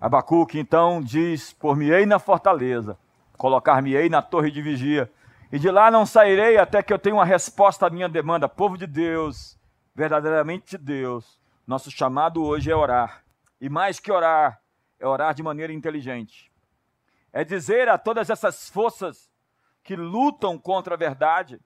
Abacuque 0.00 0.58
então 0.58 1.02
diz: 1.02 1.52
Por-me-ei 1.52 2.06
na 2.06 2.20
fortaleza, 2.20 2.96
colocar-me-ei 3.36 4.08
na 4.08 4.22
torre 4.22 4.50
de 4.52 4.62
vigia, 4.62 5.10
e 5.50 5.58
de 5.58 5.70
lá 5.70 5.90
não 5.90 6.06
sairei 6.06 6.56
até 6.58 6.82
que 6.82 6.92
eu 6.92 6.98
tenha 6.98 7.16
uma 7.16 7.24
resposta 7.24 7.86
à 7.86 7.90
minha 7.90 8.08
demanda. 8.08 8.48
Povo 8.48 8.78
de 8.78 8.86
Deus, 8.86 9.58
verdadeiramente 9.94 10.76
de 10.76 10.84
Deus, 10.84 11.40
nosso 11.66 11.90
chamado 11.90 12.44
hoje 12.44 12.70
é 12.70 12.76
orar. 12.76 13.24
E 13.60 13.68
mais 13.68 13.98
que 13.98 14.12
orar, 14.12 14.60
é 14.98 15.06
orar 15.06 15.34
de 15.34 15.42
maneira 15.42 15.72
inteligente. 15.72 16.52
É 17.32 17.44
dizer 17.44 17.88
a 17.88 17.98
todas 17.98 18.30
essas 18.30 18.68
forças 18.68 19.30
que 19.82 19.94
lutam 19.94 20.58
contra 20.58 20.94
a 20.94 20.98
verdade, 20.98 21.60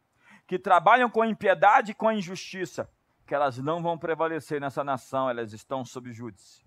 que 0.47 0.59
trabalham 0.59 1.09
com 1.09 1.23
a 1.23 1.27
impiedade 1.27 1.93
e 1.93 1.95
com 1.95 2.09
a 2.09 2.15
injustiça, 2.15 2.91
que 3.27 3.35
elas 3.35 3.59
não 3.59 3.83
vão 3.83 3.97
prevalecer 3.97 4.61
nessa 4.61 4.85
nação, 4.85 5.31
elas 5.31 5.53
estão 5.53 5.85
sob 5.85 6.13
júdice. 6.13 6.65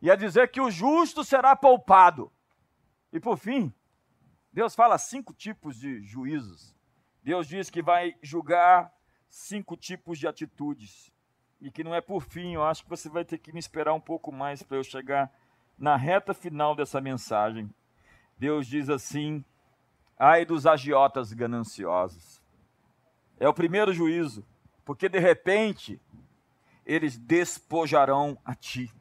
E 0.00 0.10
a 0.10 0.16
dizer 0.16 0.50
que 0.50 0.60
o 0.60 0.70
justo 0.70 1.24
será 1.24 1.54
poupado. 1.54 2.30
E 3.12 3.20
por 3.20 3.38
fim, 3.38 3.72
Deus 4.52 4.74
fala 4.74 4.98
cinco 4.98 5.32
tipos 5.32 5.78
de 5.78 6.02
juízos. 6.02 6.74
Deus 7.22 7.46
diz 7.46 7.70
que 7.70 7.80
vai 7.80 8.16
julgar 8.20 8.92
cinco 9.28 9.76
tipos 9.76 10.18
de 10.18 10.26
atitudes. 10.26 11.10
E 11.60 11.70
que 11.70 11.84
não 11.84 11.94
é 11.94 12.00
por 12.00 12.22
fim, 12.22 12.54
eu 12.54 12.64
acho 12.64 12.82
que 12.82 12.90
você 12.90 13.08
vai 13.08 13.24
ter 13.24 13.38
que 13.38 13.52
me 13.52 13.60
esperar 13.60 13.94
um 13.94 14.00
pouco 14.00 14.32
mais 14.32 14.62
para 14.62 14.76
eu 14.76 14.84
chegar 14.84 15.32
na 15.82 15.96
reta 15.96 16.32
final 16.32 16.76
dessa 16.76 17.00
mensagem. 17.00 17.68
Deus 18.38 18.68
diz 18.68 18.88
assim: 18.88 19.44
Ai 20.16 20.44
dos 20.44 20.64
agiotas 20.64 21.32
gananciosos. 21.32 22.40
É 23.40 23.48
o 23.48 23.52
primeiro 23.52 23.92
juízo, 23.92 24.46
porque 24.84 25.08
de 25.08 25.18
repente 25.18 26.00
eles 26.86 27.18
despojarão 27.18 28.38
a 28.44 28.54
ti. 28.54 28.94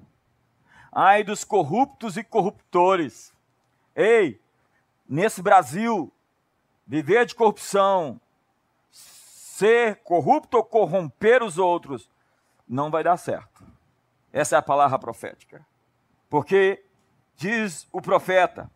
Ai 0.91 1.23
dos 1.23 1.43
corruptos 1.43 2.17
e 2.17 2.23
corruptores. 2.23 3.31
Ei, 3.95 4.41
nesse 5.07 5.39
Brasil, 5.39 6.11
viver 6.87 7.27
de 7.27 7.35
corrupção, 7.35 8.19
ser 8.89 9.97
corrupto 9.97 10.57
ou 10.57 10.63
corromper 10.63 11.43
os 11.43 11.59
outros, 11.59 12.09
não 12.67 12.89
vai 12.89 13.03
dar 13.03 13.17
certo. 13.17 13.63
Essa 14.33 14.55
é 14.55 14.59
a 14.59 14.63
palavra 14.63 14.97
profética. 14.97 15.63
Porque 16.31 16.81
diz 17.35 17.89
o 17.91 18.01
profeta: 18.01 18.71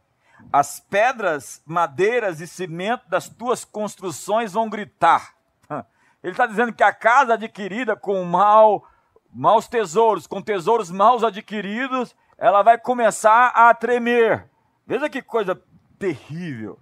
as 0.51 0.81
pedras, 0.81 1.63
madeiras 1.65 2.41
e 2.41 2.45
cimento 2.45 3.07
das 3.07 3.29
tuas 3.29 3.63
construções 3.63 4.51
vão 4.51 4.69
gritar. 4.69 5.33
Ele 6.21 6.33
está 6.33 6.45
dizendo 6.45 6.73
que 6.73 6.83
a 6.83 6.93
casa 6.93 7.35
adquirida 7.35 7.95
com 7.95 8.21
mal, 8.25 8.85
maus 9.33 9.69
tesouros, 9.69 10.27
com 10.27 10.41
tesouros 10.41 10.91
maus 10.91 11.23
adquiridos, 11.23 12.13
ela 12.37 12.61
vai 12.61 12.77
começar 12.77 13.47
a 13.47 13.73
tremer. 13.73 14.49
Veja 14.85 15.09
que 15.09 15.21
coisa 15.21 15.59
terrível. 15.97 16.77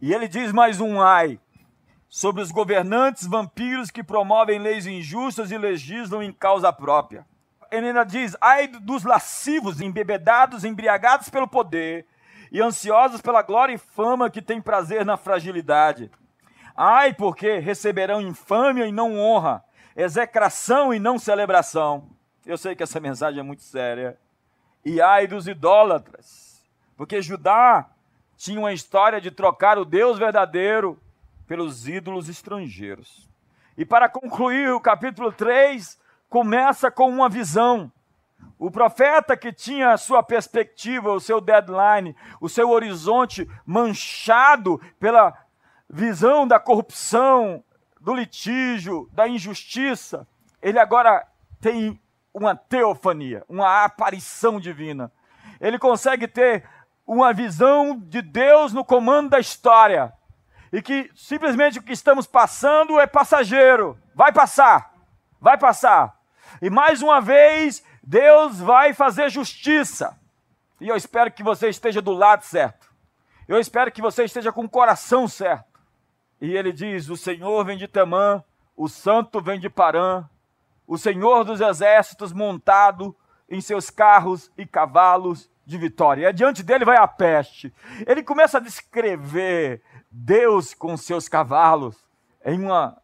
E 0.00 0.12
ele 0.12 0.26
diz 0.26 0.52
mais 0.52 0.80
um 0.80 1.00
ai 1.00 1.40
sobre 2.08 2.42
os 2.42 2.50
governantes 2.50 3.26
vampiros 3.26 3.90
que 3.90 4.02
promovem 4.02 4.58
leis 4.58 4.86
injustas 4.86 5.52
e 5.52 5.58
legislam 5.58 6.22
em 6.22 6.32
causa 6.32 6.72
própria. 6.72 7.24
Ele 7.70 8.04
diz: 8.04 8.36
ai 8.40 8.66
dos 8.66 9.04
lascivos, 9.04 9.80
embebedados, 9.80 10.64
embriagados 10.64 11.28
pelo 11.28 11.48
poder 11.48 12.06
e 12.50 12.60
ansiosos 12.60 13.20
pela 13.20 13.42
glória 13.42 13.74
e 13.74 13.78
fama 13.78 14.30
que 14.30 14.42
têm 14.42 14.60
prazer 14.60 15.04
na 15.04 15.16
fragilidade. 15.16 16.10
Ai, 16.76 17.12
porque 17.12 17.58
receberão 17.58 18.20
infâmia 18.20 18.86
e 18.86 18.92
não 18.92 19.18
honra, 19.18 19.64
execração 19.96 20.94
e 20.94 20.98
não 20.98 21.18
celebração. 21.18 22.08
Eu 22.46 22.56
sei 22.56 22.74
que 22.74 22.82
essa 22.82 23.00
mensagem 23.00 23.40
é 23.40 23.42
muito 23.42 23.62
séria. 23.62 24.18
E 24.84 25.00
ai 25.00 25.26
dos 25.26 25.48
idólatras, 25.48 26.64
porque 26.96 27.20
Judá 27.20 27.90
tinha 28.36 28.58
uma 28.58 28.72
história 28.72 29.20
de 29.20 29.30
trocar 29.30 29.76
o 29.76 29.84
Deus 29.84 30.18
verdadeiro 30.18 30.98
pelos 31.46 31.88
ídolos 31.88 32.28
estrangeiros. 32.28 33.28
E 33.76 33.84
para 33.84 34.08
concluir, 34.08 34.70
o 34.70 34.80
capítulo 34.80 35.32
3 35.32 35.98
começa 36.28 36.90
com 36.90 37.08
uma 37.08 37.28
visão 37.28 37.90
o 38.58 38.70
profeta 38.70 39.36
que 39.36 39.52
tinha 39.52 39.92
a 39.92 39.96
sua 39.96 40.22
perspectiva, 40.22 41.12
o 41.12 41.20
seu 41.20 41.40
deadline, 41.40 42.16
o 42.40 42.48
seu 42.48 42.70
horizonte 42.70 43.48
manchado 43.64 44.80
pela 44.98 45.32
visão 45.88 46.46
da 46.46 46.58
corrupção, 46.58 47.62
do 48.00 48.12
litígio, 48.12 49.08
da 49.12 49.28
injustiça, 49.28 50.26
ele 50.60 50.78
agora 50.78 51.24
tem 51.60 52.00
uma 52.34 52.56
teofania, 52.56 53.44
uma 53.48 53.84
aparição 53.84 54.58
divina. 54.58 55.12
Ele 55.60 55.78
consegue 55.78 56.26
ter 56.26 56.64
uma 57.06 57.32
visão 57.32 57.98
de 57.98 58.20
Deus 58.20 58.72
no 58.72 58.84
comando 58.84 59.30
da 59.30 59.38
história. 59.38 60.12
E 60.72 60.82
que 60.82 61.10
simplesmente 61.14 61.78
o 61.78 61.82
que 61.82 61.92
estamos 61.92 62.26
passando 62.26 63.00
é 63.00 63.06
passageiro. 63.06 63.98
Vai 64.14 64.32
passar. 64.32 64.92
Vai 65.40 65.56
passar. 65.56 66.17
E 66.60 66.70
mais 66.70 67.02
uma 67.02 67.20
vez, 67.20 67.84
Deus 68.02 68.58
vai 68.58 68.92
fazer 68.92 69.30
justiça. 69.30 70.18
E 70.80 70.88
eu 70.88 70.96
espero 70.96 71.30
que 71.30 71.42
você 71.42 71.68
esteja 71.68 72.00
do 72.00 72.12
lado 72.12 72.44
certo. 72.44 72.88
Eu 73.46 73.58
espero 73.58 73.90
que 73.90 74.02
você 74.02 74.24
esteja 74.24 74.52
com 74.52 74.64
o 74.64 74.68
coração 74.68 75.26
certo. 75.26 75.80
E 76.40 76.56
ele 76.56 76.72
diz: 76.72 77.08
O 77.08 77.16
Senhor 77.16 77.64
vem 77.64 77.76
de 77.76 77.88
Temã, 77.88 78.42
o 78.76 78.88
Santo 78.88 79.40
vem 79.40 79.58
de 79.58 79.68
Parã, 79.68 80.24
o 80.86 80.96
Senhor 80.96 81.44
dos 81.44 81.60
exércitos 81.60 82.32
montado 82.32 83.16
em 83.48 83.60
seus 83.60 83.90
carros 83.90 84.50
e 84.56 84.66
cavalos 84.66 85.50
de 85.64 85.76
vitória. 85.76 86.22
E 86.22 86.26
adiante 86.26 86.62
dele 86.62 86.84
vai 86.84 86.96
a 86.96 87.08
peste. 87.08 87.72
Ele 88.06 88.22
começa 88.22 88.58
a 88.58 88.60
descrever 88.60 89.82
Deus 90.10 90.74
com 90.74 90.96
seus 90.96 91.28
cavalos 91.28 91.96
em 92.44 92.62
uma 92.62 92.96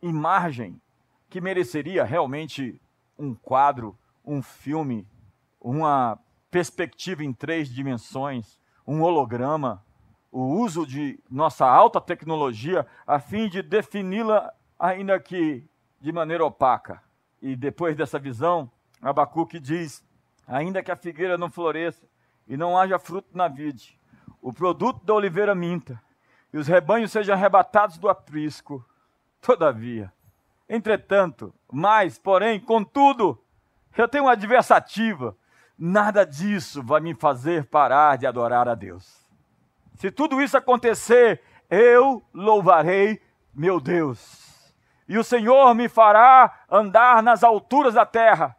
imagem 0.00 0.80
que 1.28 1.40
mereceria 1.40 2.04
realmente 2.04 2.80
um 3.18 3.34
quadro 3.34 3.96
um 4.26 4.42
filme, 4.42 5.06
uma 5.60 6.18
perspectiva 6.50 7.22
em 7.22 7.32
três 7.32 7.68
dimensões, 7.68 8.58
um 8.86 9.02
holograma, 9.02 9.84
o 10.32 10.42
uso 10.42 10.84
de 10.84 11.18
nossa 11.30 11.64
alta 11.64 12.00
tecnologia 12.00 12.86
a 13.06 13.20
fim 13.20 13.48
de 13.48 13.62
defini-la, 13.62 14.52
ainda 14.78 15.18
que 15.20 15.64
de 16.00 16.12
maneira 16.12 16.44
opaca. 16.44 17.00
E 17.40 17.54
depois 17.54 17.96
dessa 17.96 18.18
visão, 18.18 18.70
Abacuque 19.00 19.60
diz: 19.60 20.04
ainda 20.46 20.82
que 20.82 20.90
a 20.90 20.96
figueira 20.96 21.38
não 21.38 21.48
floresça 21.48 22.04
e 22.48 22.56
não 22.56 22.76
haja 22.76 22.98
fruto 22.98 23.28
na 23.32 23.48
vide, 23.48 23.98
o 24.42 24.52
produto 24.52 25.04
da 25.04 25.14
oliveira 25.14 25.54
minta, 25.54 26.02
e 26.52 26.58
os 26.58 26.66
rebanhos 26.66 27.12
sejam 27.12 27.34
arrebatados 27.34 27.98
do 27.98 28.08
aprisco. 28.08 28.84
Todavia, 29.40 30.12
entretanto, 30.68 31.54
mais, 31.72 32.18
porém, 32.18 32.60
contudo, 32.60 33.42
eu 33.96 34.08
tenho 34.08 34.24
uma 34.24 34.32
adversativa. 34.32 35.36
Nada 35.78 36.24
disso 36.24 36.82
vai 36.82 37.00
me 37.00 37.14
fazer 37.14 37.66
parar 37.66 38.16
de 38.16 38.26
adorar 38.26 38.68
a 38.68 38.74
Deus. 38.74 39.26
Se 39.94 40.10
tudo 40.10 40.40
isso 40.40 40.56
acontecer, 40.56 41.42
eu 41.70 42.22
louvarei 42.32 43.20
meu 43.54 43.80
Deus. 43.80 44.74
E 45.08 45.16
o 45.18 45.24
Senhor 45.24 45.74
me 45.74 45.88
fará 45.88 46.64
andar 46.70 47.22
nas 47.22 47.42
alturas 47.42 47.94
da 47.94 48.04
terra, 48.04 48.56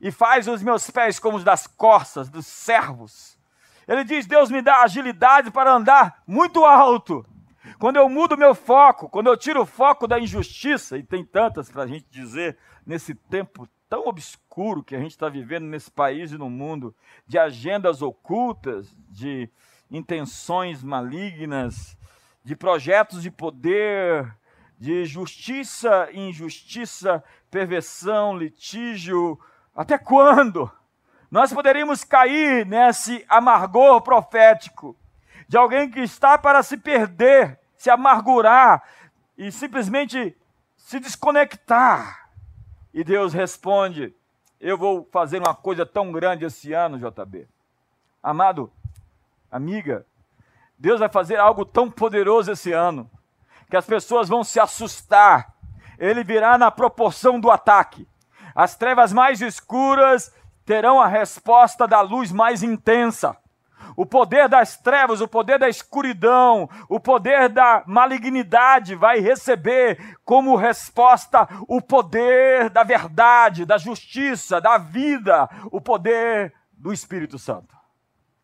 e 0.00 0.10
faz 0.12 0.46
os 0.46 0.62
meus 0.62 0.88
pés 0.90 1.18
como 1.18 1.36
os 1.36 1.44
das 1.44 1.66
corças 1.66 2.28
dos 2.28 2.46
servos. 2.46 3.36
Ele 3.86 4.04
diz: 4.04 4.26
Deus 4.26 4.50
me 4.50 4.62
dá 4.62 4.82
agilidade 4.82 5.50
para 5.50 5.72
andar 5.72 6.22
muito 6.26 6.64
alto. 6.64 7.26
Quando 7.78 7.96
eu 7.96 8.08
mudo 8.08 8.36
meu 8.36 8.54
foco, 8.54 9.08
quando 9.08 9.26
eu 9.26 9.36
tiro 9.36 9.62
o 9.62 9.66
foco 9.66 10.06
da 10.06 10.18
injustiça, 10.18 10.96
e 10.96 11.02
tem 11.02 11.24
tantas 11.24 11.70
para 11.70 11.82
a 11.82 11.86
gente 11.86 12.06
dizer 12.10 12.56
nesse 12.86 13.14
tempo 13.14 13.68
tão 13.88 14.06
obscuro 14.06 14.82
que 14.82 14.94
a 14.94 15.00
gente 15.00 15.12
está 15.12 15.28
vivendo 15.28 15.64
nesse 15.64 15.90
país 15.90 16.30
e 16.30 16.38
no 16.38 16.50
mundo, 16.50 16.94
de 17.26 17.38
agendas 17.38 18.02
ocultas, 18.02 18.94
de 19.08 19.50
intenções 19.90 20.82
malignas, 20.82 21.96
de 22.44 22.54
projetos 22.54 23.22
de 23.22 23.30
poder, 23.30 24.36
de 24.78 25.04
justiça 25.04 26.08
injustiça, 26.12 27.22
perversão, 27.50 28.36
litígio. 28.36 29.38
Até 29.74 29.98
quando? 29.98 30.70
Nós 31.30 31.52
poderíamos 31.52 32.04
cair 32.04 32.64
nesse 32.64 33.24
amargor 33.28 34.00
profético 34.02 34.96
de 35.48 35.56
alguém 35.56 35.90
que 35.90 36.00
está 36.00 36.36
para 36.36 36.62
se 36.62 36.76
perder, 36.76 37.58
se 37.76 37.88
amargurar 37.88 38.82
e 39.36 39.50
simplesmente 39.50 40.36
se 40.76 41.00
desconectar. 41.00 42.28
E 42.92 43.02
Deus 43.02 43.32
responde: 43.32 44.14
Eu 44.60 44.76
vou 44.76 45.08
fazer 45.10 45.38
uma 45.38 45.54
coisa 45.54 45.86
tão 45.86 46.12
grande 46.12 46.44
esse 46.44 46.72
ano, 46.72 46.98
JB. 46.98 47.48
Amado, 48.22 48.70
amiga, 49.50 50.04
Deus 50.78 51.00
vai 51.00 51.08
fazer 51.08 51.36
algo 51.36 51.64
tão 51.64 51.90
poderoso 51.90 52.52
esse 52.52 52.72
ano 52.72 53.10
que 53.70 53.76
as 53.76 53.86
pessoas 53.86 54.28
vão 54.28 54.44
se 54.44 54.60
assustar. 54.60 55.54
Ele 55.98 56.22
virá 56.22 56.56
na 56.58 56.70
proporção 56.70 57.40
do 57.40 57.50
ataque. 57.50 58.06
As 58.54 58.76
trevas 58.76 59.12
mais 59.12 59.40
escuras 59.40 60.34
terão 60.64 61.00
a 61.00 61.06
resposta 61.06 61.86
da 61.86 62.00
luz 62.00 62.30
mais 62.30 62.62
intensa. 62.62 63.36
O 63.98 64.06
poder 64.06 64.48
das 64.48 64.76
trevas, 64.76 65.20
o 65.20 65.26
poder 65.26 65.58
da 65.58 65.68
escuridão, 65.68 66.70
o 66.88 67.00
poder 67.00 67.48
da 67.48 67.82
malignidade 67.84 68.94
vai 68.94 69.18
receber 69.18 70.16
como 70.24 70.54
resposta 70.54 71.48
o 71.66 71.82
poder 71.82 72.70
da 72.70 72.84
verdade, 72.84 73.64
da 73.64 73.76
justiça, 73.76 74.60
da 74.60 74.78
vida, 74.78 75.50
o 75.72 75.80
poder 75.80 76.54
do 76.70 76.92
Espírito 76.92 77.40
Santo. 77.40 77.74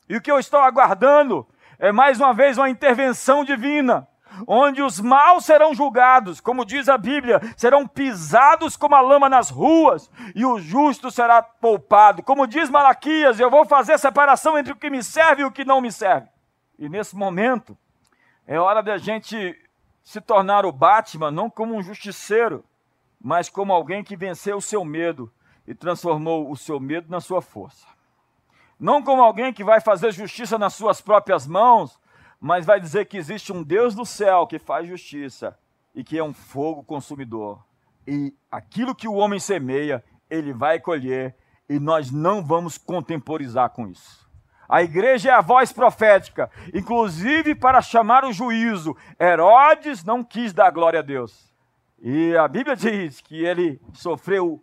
E 0.08 0.16
o 0.16 0.20
que 0.20 0.32
eu 0.32 0.40
estou 0.40 0.58
aguardando 0.58 1.46
é 1.78 1.92
mais 1.92 2.18
uma 2.18 2.34
vez 2.34 2.58
uma 2.58 2.68
intervenção 2.68 3.44
divina 3.44 4.08
onde 4.46 4.82
os 4.82 5.00
maus 5.00 5.44
serão 5.44 5.74
julgados, 5.74 6.40
como 6.40 6.64
diz 6.64 6.88
a 6.88 6.98
Bíblia, 6.98 7.40
serão 7.56 7.86
pisados 7.86 8.76
como 8.76 8.94
a 8.94 9.00
lama 9.00 9.28
nas 9.28 9.50
ruas, 9.50 10.10
e 10.34 10.44
o 10.44 10.58
justo 10.58 11.10
será 11.10 11.42
poupado. 11.42 12.22
Como 12.22 12.46
diz 12.46 12.68
Malaquias, 12.70 13.38
eu 13.38 13.50
vou 13.50 13.64
fazer 13.64 13.98
separação 13.98 14.58
entre 14.58 14.72
o 14.72 14.76
que 14.76 14.90
me 14.90 15.02
serve 15.02 15.42
e 15.42 15.44
o 15.44 15.52
que 15.52 15.64
não 15.64 15.80
me 15.80 15.92
serve. 15.92 16.28
E 16.78 16.88
nesse 16.88 17.16
momento, 17.16 17.76
é 18.46 18.58
hora 18.58 18.82
da 18.82 18.98
gente 18.98 19.58
se 20.02 20.20
tornar 20.20 20.66
o 20.66 20.72
Batman 20.72 21.30
não 21.30 21.48
como 21.48 21.74
um 21.74 21.82
justiceiro, 21.82 22.64
mas 23.20 23.48
como 23.48 23.72
alguém 23.72 24.04
que 24.04 24.16
venceu 24.16 24.58
o 24.58 24.62
seu 24.62 24.84
medo 24.84 25.32
e 25.66 25.74
transformou 25.74 26.50
o 26.50 26.56
seu 26.56 26.78
medo 26.78 27.10
na 27.10 27.20
sua 27.20 27.40
força. 27.40 27.86
Não 28.78 29.02
como 29.02 29.22
alguém 29.22 29.52
que 29.52 29.64
vai 29.64 29.80
fazer 29.80 30.12
justiça 30.12 30.58
nas 30.58 30.74
suas 30.74 31.00
próprias 31.00 31.46
mãos, 31.46 31.98
mas 32.44 32.66
vai 32.66 32.78
dizer 32.78 33.06
que 33.06 33.16
existe 33.16 33.54
um 33.54 33.62
Deus 33.62 33.94
do 33.94 34.04
céu 34.04 34.46
que 34.46 34.58
faz 34.58 34.86
justiça 34.86 35.58
e 35.94 36.04
que 36.04 36.18
é 36.18 36.22
um 36.22 36.34
fogo 36.34 36.84
consumidor. 36.84 37.64
E 38.06 38.34
aquilo 38.52 38.94
que 38.94 39.08
o 39.08 39.14
homem 39.14 39.40
semeia, 39.40 40.04
ele 40.28 40.52
vai 40.52 40.78
colher, 40.78 41.34
e 41.66 41.78
nós 41.78 42.10
não 42.10 42.44
vamos 42.44 42.76
contemporizar 42.76 43.70
com 43.70 43.88
isso. 43.88 44.28
A 44.68 44.82
igreja 44.82 45.30
é 45.30 45.32
a 45.32 45.40
voz 45.40 45.72
profética, 45.72 46.50
inclusive 46.74 47.54
para 47.54 47.80
chamar 47.80 48.26
o 48.26 48.32
juízo. 48.32 48.94
Herodes 49.18 50.04
não 50.04 50.22
quis 50.22 50.52
dar 50.52 50.70
glória 50.70 50.98
a 50.98 51.02
Deus. 51.02 51.50
E 51.98 52.36
a 52.36 52.46
Bíblia 52.46 52.76
diz 52.76 53.22
que 53.22 53.42
ele 53.42 53.80
sofreu 53.94 54.62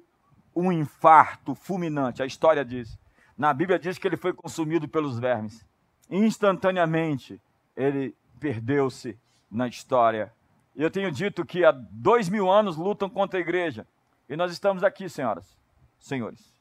um 0.56 0.72
infarto 0.72 1.56
fulminante. 1.56 2.22
A 2.22 2.28
história 2.28 2.64
diz. 2.64 2.96
Na 3.36 3.52
Bíblia 3.52 3.80
diz 3.80 3.98
que 3.98 4.08
ele 4.08 4.18
foi 4.18 4.34
consumido 4.34 4.88
pelos 4.88 5.18
vermes. 5.18 5.66
Instantaneamente, 6.12 7.42
ele 7.82 8.16
perdeu-se 8.40 9.18
na 9.50 9.68
história. 9.68 10.32
Eu 10.76 10.90
tenho 10.90 11.12
dito 11.12 11.46
que 11.46 11.66
há 11.66 11.72
dois 11.72 12.30
mil 12.30 12.50
anos 12.50 12.78
lutam 12.78 13.10
contra 13.10 13.40
a 13.40 13.42
igreja. 13.42 13.88
E 14.30 14.36
nós 14.36 14.52
estamos 14.52 14.84
aqui, 14.84 15.10
senhoras, 15.10 15.58
senhores. 16.00 16.54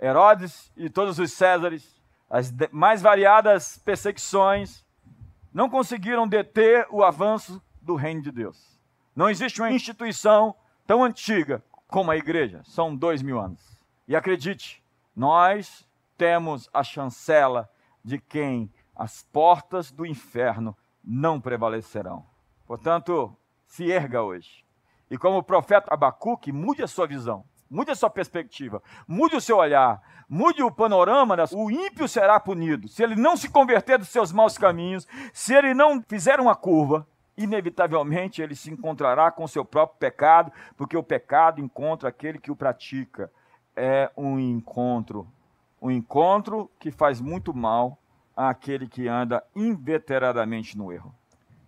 Herodes 0.00 0.70
e 0.76 0.88
todos 0.88 1.18
os 1.18 1.32
Césares, 1.32 2.00
as 2.30 2.52
mais 2.70 3.02
variadas 3.02 3.78
perseguições, 3.78 4.84
não 5.52 5.68
conseguiram 5.68 6.28
deter 6.28 6.86
o 6.90 7.02
avanço 7.02 7.60
do 7.82 7.96
reino 7.96 8.22
de 8.22 8.30
Deus. 8.30 8.78
Não 9.16 9.28
existe 9.28 9.60
uma 9.60 9.72
instituição 9.72 10.54
tão 10.86 11.02
antiga 11.02 11.62
como 11.88 12.10
a 12.10 12.16
igreja. 12.16 12.62
São 12.64 12.94
dois 12.94 13.22
mil 13.22 13.40
anos. 13.40 13.60
E 14.06 14.14
acredite, 14.14 14.82
nós 15.16 15.86
temos 16.16 16.68
a 16.72 16.84
chancela 16.84 17.68
de 18.04 18.18
quem 18.18 18.70
as 18.98 19.22
portas 19.22 19.92
do 19.92 20.04
inferno 20.04 20.76
não 21.04 21.40
prevalecerão. 21.40 22.26
Portanto, 22.66 23.34
se 23.64 23.90
erga 23.90 24.22
hoje. 24.22 24.64
E 25.08 25.16
como 25.16 25.38
o 25.38 25.42
profeta 25.42 25.94
Abacuque, 25.94 26.50
mude 26.50 26.82
a 26.82 26.88
sua 26.88 27.06
visão, 27.06 27.44
mude 27.70 27.92
a 27.92 27.94
sua 27.94 28.10
perspectiva, 28.10 28.82
mude 29.06 29.36
o 29.36 29.40
seu 29.40 29.58
olhar, 29.58 30.02
mude 30.28 30.62
o 30.62 30.70
panorama. 30.70 31.36
O 31.52 31.70
ímpio 31.70 32.08
será 32.08 32.40
punido. 32.40 32.88
Se 32.88 33.02
ele 33.02 33.14
não 33.14 33.36
se 33.36 33.48
converter 33.48 33.98
dos 33.98 34.08
seus 34.08 34.32
maus 34.32 34.58
caminhos, 34.58 35.06
se 35.32 35.54
ele 35.54 35.72
não 35.72 36.02
fizer 36.02 36.40
uma 36.40 36.56
curva, 36.56 37.06
inevitavelmente 37.36 38.42
ele 38.42 38.56
se 38.56 38.70
encontrará 38.70 39.30
com 39.30 39.46
seu 39.46 39.64
próprio 39.64 39.98
pecado, 39.98 40.52
porque 40.76 40.96
o 40.96 41.04
pecado 41.04 41.60
encontra 41.60 42.08
aquele 42.08 42.38
que 42.38 42.50
o 42.50 42.56
pratica. 42.56 43.30
É 43.76 44.10
um 44.16 44.40
encontro, 44.40 45.26
um 45.80 45.88
encontro 45.88 46.68
que 46.80 46.90
faz 46.90 47.20
muito 47.20 47.54
mal 47.54 47.96
àquele 48.38 48.86
que 48.86 49.08
anda 49.08 49.42
inveteradamente 49.56 50.78
no 50.78 50.92
erro. 50.92 51.12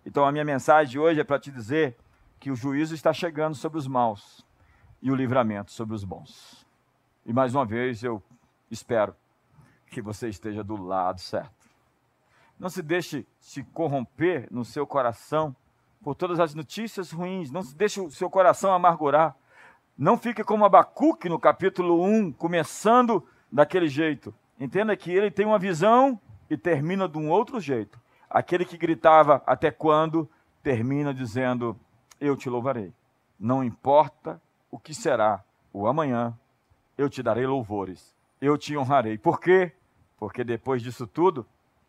Então 0.05 0.25
a 0.25 0.31
minha 0.31 0.45
mensagem 0.45 0.89
de 0.89 0.97
hoje 0.97 1.19
é 1.19 1.23
para 1.23 1.37
te 1.37 1.51
dizer 1.51 1.97
que 2.39 2.49
o 2.49 2.55
juízo 2.55 2.95
está 2.95 3.11
chegando 3.11 3.55
sobre 3.55 3.77
os 3.77 3.87
maus 3.87 4.45
e 5.01 5.11
o 5.11 5.15
livramento 5.15 5.73
sobre 5.73 5.93
os 5.93 6.05
bons. 6.05 6.65
E 7.25 7.33
mais 7.33 7.53
uma 7.53 7.65
vez 7.65 8.03
eu 8.03 8.23
espero 8.69 9.13
que 9.87 10.01
você 10.01 10.29
esteja 10.29 10.63
do 10.63 10.81
lado 10.81 11.19
certo. 11.19 11.51
Não 12.57 12.69
se 12.69 12.81
deixe 12.81 13.27
se 13.37 13.63
corromper 13.63 14.47
no 14.49 14.63
seu 14.63 14.87
coração 14.87 15.53
por 16.01 16.15
todas 16.15 16.39
as 16.39 16.55
notícias 16.55 17.11
ruins. 17.11 17.51
Não 17.51 17.63
se 17.63 17.75
deixe 17.75 17.99
o 17.99 18.09
seu 18.09 18.29
coração 18.29 18.73
amargurar. 18.73 19.35
Não 19.97 20.17
fique 20.17 20.41
como 20.41 20.63
Abacuque 20.63 21.27
no 21.27 21.37
capítulo 21.37 22.01
1, 22.05 22.31
começando 22.31 23.27
daquele 23.51 23.89
jeito. 23.89 24.33
Entenda 24.57 24.95
que 24.95 25.11
ele 25.11 25.29
tem 25.29 25.45
uma 25.45 25.59
visão 25.59 26.19
e 26.51 26.57
termina 26.57 27.07
de 27.07 27.17
um 27.17 27.29
outro 27.29 27.61
jeito. 27.61 27.97
Aquele 28.29 28.65
que 28.65 28.77
gritava 28.77 29.41
até 29.47 29.71
quando, 29.71 30.29
termina 30.61 31.13
dizendo: 31.13 31.79
Eu 32.19 32.35
te 32.35 32.49
louvarei. 32.49 32.93
Não 33.39 33.63
importa 33.63 34.39
o 34.69 34.77
que 34.77 34.93
será 34.93 35.41
o 35.71 35.87
amanhã, 35.87 36.37
eu 36.97 37.09
te 37.09 37.23
darei 37.23 37.47
louvores, 37.47 38.13
eu 38.41 38.57
te 38.57 38.75
honrarei. 38.75 39.17
Por 39.17 39.39
quê? 39.39 39.71
Porque 40.17 40.43
depois 40.43 40.81
disso 40.81 41.07
tudo, 41.07 41.47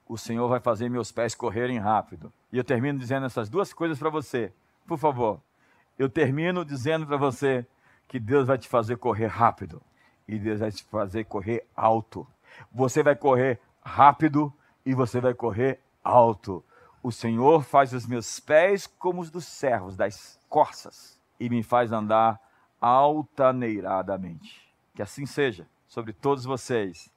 o 0.09 0.17
Senhor 0.17 0.49
vai 0.49 0.61
fazer 0.61 0.89
meus 0.89 1.11
pés 1.11 1.35
correrem 1.35 1.81
rápido. 1.81 2.33
E 2.53 2.57
eu 2.57 2.63
termino 2.63 3.01
dizendo 3.01 3.27
essas 3.27 3.49
duas 3.49 3.73
coisas 3.73 3.99
para 3.99 4.11
você. 4.11 4.53
Por 4.87 4.97
favor, 4.97 5.41
eu 5.99 6.09
termino 6.09 6.65
dizendo 6.65 7.05
para 7.05 7.17
você 7.17 7.67
que 8.07 8.21
Deus 8.21 8.47
vai 8.47 8.59
te 8.59 8.69
fazer 8.69 8.97
correr 8.97 9.27
rápido 9.27 9.83
e 10.29 10.39
Deus 10.39 10.61
vai 10.61 10.71
te 10.71 10.85
fazer 10.85 11.25
correr 11.25 11.67
alto. 11.75 12.25
Você 12.73 13.03
vai 13.03 13.17
correr 13.17 13.61
rápido 13.85 14.53
e 14.85 14.95
você 14.95 15.21
vai 15.21 15.35
correr 15.35 15.81
alto. 16.03 16.65
O 17.03 17.11
Senhor 17.11 17.63
faz 17.65 17.93
os 17.93 18.07
meus 18.07 18.39
pés 18.41 18.87
como 18.87 19.21
os 19.21 19.31
dos 19.31 19.45
servos, 19.45 19.97
das 19.97 20.39
corças, 20.49 21.21
e 21.39 21.49
me 21.49 21.63
faz 21.63 21.93
andar 21.93 22.41
altaneiradamente. 22.81 24.73
Que 24.95 25.03
assim 25.03 25.27
seja 25.27 25.69
sobre 25.87 26.13
todos 26.13 26.45
vocês, 26.45 27.11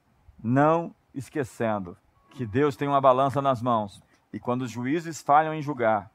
não 0.43 0.93
esquecendo 1.13 1.97
que 2.32 2.45
Deus 2.45 2.75
tem 2.75 2.88
uma 2.88 2.99
balança 2.99 3.41
nas 3.41 3.62
mãos 3.62 4.04
E 4.34 4.39
quando 4.39 4.63
os 4.63 4.71
juízes 4.71 5.21
falham 5.21 5.54
em 5.54 5.62
julgar, 5.62 6.12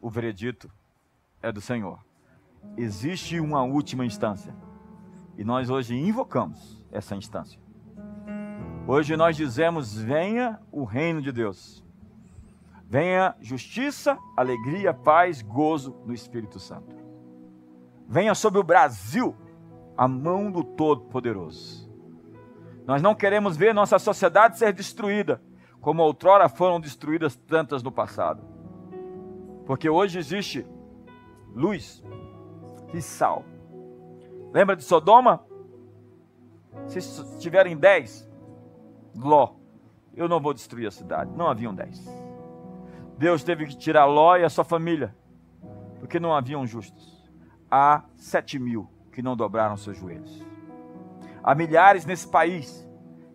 o 0.00 0.08
veredito 0.08 0.70
é 1.42 1.52
do 1.52 1.60
Senhor. 1.60 2.02
Existe 2.74 3.38
uma 3.38 3.62
última 3.62 4.06
instância. 4.06 4.54
E 5.36 5.44
nós 5.44 5.68
hoje 5.68 5.94
invocamos 5.94 6.82
essa 6.90 7.14
instância. 7.14 7.60
Hoje 8.90 9.16
nós 9.16 9.36
dizemos: 9.36 9.96
venha 9.96 10.58
o 10.72 10.82
reino 10.82 11.22
de 11.22 11.30
Deus. 11.30 11.80
Venha 12.88 13.36
justiça, 13.40 14.18
alegria, 14.36 14.92
paz, 14.92 15.42
gozo 15.42 15.94
no 16.04 16.12
Espírito 16.12 16.58
Santo. 16.58 16.96
Venha 18.08 18.34
sobre 18.34 18.58
o 18.58 18.64
Brasil 18.64 19.36
a 19.96 20.08
mão 20.08 20.50
do 20.50 20.64
Todo-Poderoso. 20.64 21.88
Nós 22.84 23.00
não 23.00 23.14
queremos 23.14 23.56
ver 23.56 23.72
nossa 23.72 23.96
sociedade 23.96 24.58
ser 24.58 24.72
destruída, 24.72 25.40
como 25.80 26.02
outrora 26.02 26.48
foram 26.48 26.80
destruídas 26.80 27.36
tantas 27.36 27.84
no 27.84 27.92
passado. 27.92 28.42
Porque 29.66 29.88
hoje 29.88 30.18
existe 30.18 30.66
luz 31.54 32.02
e 32.92 33.00
sal. 33.00 33.44
Lembra 34.52 34.74
de 34.74 34.82
Sodoma? 34.82 35.46
Se 36.88 37.38
tiverem 37.38 37.76
dez, 37.76 38.28
Ló, 39.14 39.54
eu 40.14 40.28
não 40.28 40.40
vou 40.40 40.54
destruir 40.54 40.86
a 40.86 40.90
cidade. 40.90 41.32
Não 41.36 41.48
haviam 41.48 41.74
dez. 41.74 42.04
Deus 43.18 43.44
teve 43.44 43.66
que 43.66 43.76
tirar 43.76 44.06
Ló 44.06 44.36
e 44.36 44.44
a 44.44 44.48
sua 44.48 44.64
família, 44.64 45.14
porque 45.98 46.18
não 46.18 46.34
haviam 46.34 46.66
justos. 46.66 47.28
Há 47.70 48.04
sete 48.16 48.58
mil 48.58 48.88
que 49.12 49.22
não 49.22 49.36
dobraram 49.36 49.76
seus 49.76 49.96
joelhos. 49.96 50.44
Há 51.42 51.54
milhares 51.54 52.04
nesse 52.04 52.28
país 52.28 52.88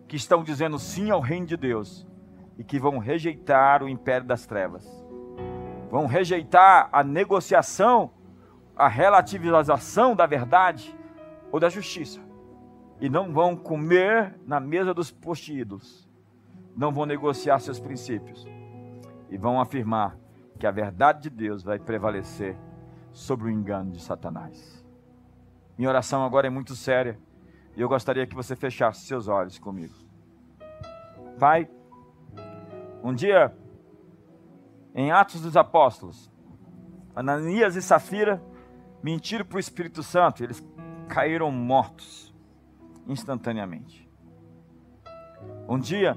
que 0.08 0.16
estão 0.16 0.42
dizendo 0.42 0.78
sim 0.78 1.10
ao 1.10 1.20
reino 1.20 1.46
de 1.46 1.56
Deus 1.56 2.06
e 2.58 2.64
que 2.64 2.78
vão 2.78 2.98
rejeitar 2.98 3.82
o 3.82 3.88
império 3.88 4.26
das 4.26 4.46
trevas. 4.46 4.86
Vão 5.90 6.06
rejeitar 6.06 6.88
a 6.92 7.04
negociação, 7.04 8.10
a 8.76 8.88
relativização 8.88 10.14
da 10.14 10.26
verdade 10.26 10.96
ou 11.52 11.60
da 11.60 11.68
justiça. 11.68 12.25
E 13.00 13.08
não 13.08 13.32
vão 13.32 13.56
comer 13.56 14.38
na 14.46 14.58
mesa 14.58 14.94
dos 14.94 15.10
postídulos. 15.10 16.08
Não 16.76 16.92
vão 16.92 17.06
negociar 17.06 17.58
seus 17.58 17.78
princípios. 17.78 18.46
E 19.30 19.36
vão 19.36 19.60
afirmar 19.60 20.16
que 20.58 20.66
a 20.66 20.70
verdade 20.70 21.22
de 21.22 21.30
Deus 21.30 21.62
vai 21.62 21.78
prevalecer 21.78 22.56
sobre 23.12 23.46
o 23.46 23.50
engano 23.50 23.90
de 23.90 24.00
Satanás. 24.00 24.84
Minha 25.76 25.90
oração 25.90 26.24
agora 26.24 26.46
é 26.46 26.50
muito 26.50 26.74
séria 26.74 27.18
e 27.76 27.80
eu 27.80 27.88
gostaria 27.88 28.26
que 28.26 28.34
você 28.34 28.56
fechasse 28.56 29.06
seus 29.06 29.28
olhos 29.28 29.58
comigo. 29.58 29.94
Pai, 31.38 31.68
um 33.02 33.12
dia, 33.12 33.54
em 34.94 35.12
Atos 35.12 35.42
dos 35.42 35.56
Apóstolos, 35.56 36.32
Ananias 37.14 37.76
e 37.76 37.82
Safira 37.82 38.42
mentiram 39.02 39.44
para 39.44 39.56
o 39.56 39.60
Espírito 39.60 40.02
Santo, 40.02 40.42
eles 40.42 40.66
caíram 41.08 41.50
mortos 41.50 42.25
instantaneamente. 43.06 44.08
Um 45.68 45.78
dia, 45.78 46.16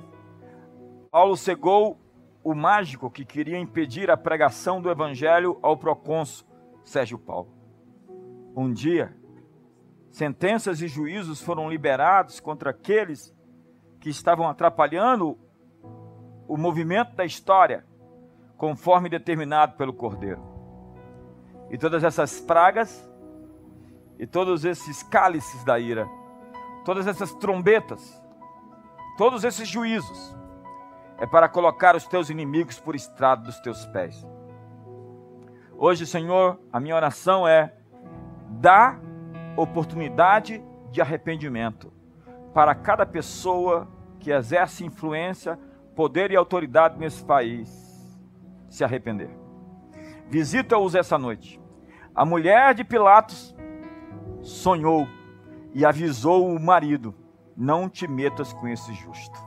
Paulo 1.12 1.36
cegou 1.36 2.00
o 2.44 2.54
mágico 2.54 3.10
que 3.10 3.26
queria 3.26 3.60
impedir 3.60 4.10
a 4.10 4.18
pregação 4.18 4.82
do 4.82 4.90
evangelho 4.90 5.58
ao 5.62 5.78
procônsul 5.78 6.48
Sérgio 6.84 7.18
Paulo. 7.18 7.50
Um 8.56 8.72
dia, 8.72 9.16
sentenças 10.10 10.82
e 10.82 10.88
juízos 10.88 11.42
foram 11.42 11.70
liberados 11.70 12.40
contra 12.40 12.72
aqueles 12.72 13.36
que 14.00 14.10
estavam 14.10 14.48
atrapalhando 14.48 15.38
o 16.48 16.58
movimento 16.58 17.16
da 17.16 17.26
história, 17.26 17.86
conforme 18.58 19.10
determinado 19.10 19.76
pelo 19.76 19.94
Cordeiro. 19.94 20.42
E 21.70 21.78
todas 21.78 22.04
essas 22.04 22.40
pragas, 22.40 23.08
e 24.18 24.26
todos 24.26 24.66
esses 24.66 25.04
cálices 25.04 25.64
da 25.64 25.80
ira, 25.80 26.08
todas 26.90 27.06
essas 27.06 27.36
trombetas, 27.36 28.20
todos 29.16 29.44
esses 29.44 29.70
juízos, 29.70 30.36
é 31.20 31.28
para 31.28 31.48
colocar 31.48 31.96
os 31.96 32.08
teus 32.08 32.32
inimigos 32.32 32.80
por 32.80 32.96
estrado 32.96 33.44
dos 33.44 33.60
teus 33.60 33.86
pés. 33.86 34.28
Hoje, 35.78 36.08
Senhor, 36.08 36.60
a 36.74 36.80
minha 36.80 36.96
oração 36.96 37.48
é: 37.48 37.76
dá 38.60 39.00
oportunidade 39.56 40.66
de 40.90 41.00
arrependimento 41.00 41.94
para 42.56 42.74
cada 42.74 43.06
pessoa 43.06 43.88
que 44.20 44.32
exerce 44.32 44.84
influência, 44.84 45.60
poder 45.96 46.32
e 46.32 46.36
autoridade 46.36 46.98
nesse 46.98 47.24
país 47.24 48.20
se 48.68 48.84
arrepender. 48.84 49.30
Visita-os 50.28 50.96
essa 50.96 51.20
noite. 51.20 51.62
A 52.16 52.26
mulher 52.26 52.74
de 52.74 52.84
Pilatos 52.84 53.56
sonhou 54.42 55.08
e 55.74 55.86
avisou 55.86 56.48
o 56.48 56.60
marido: 56.60 57.14
Não 57.56 57.90
te 57.90 58.08
metas 58.08 58.54
com 58.54 58.68
esse 58.68 58.94
justo. 58.94 59.38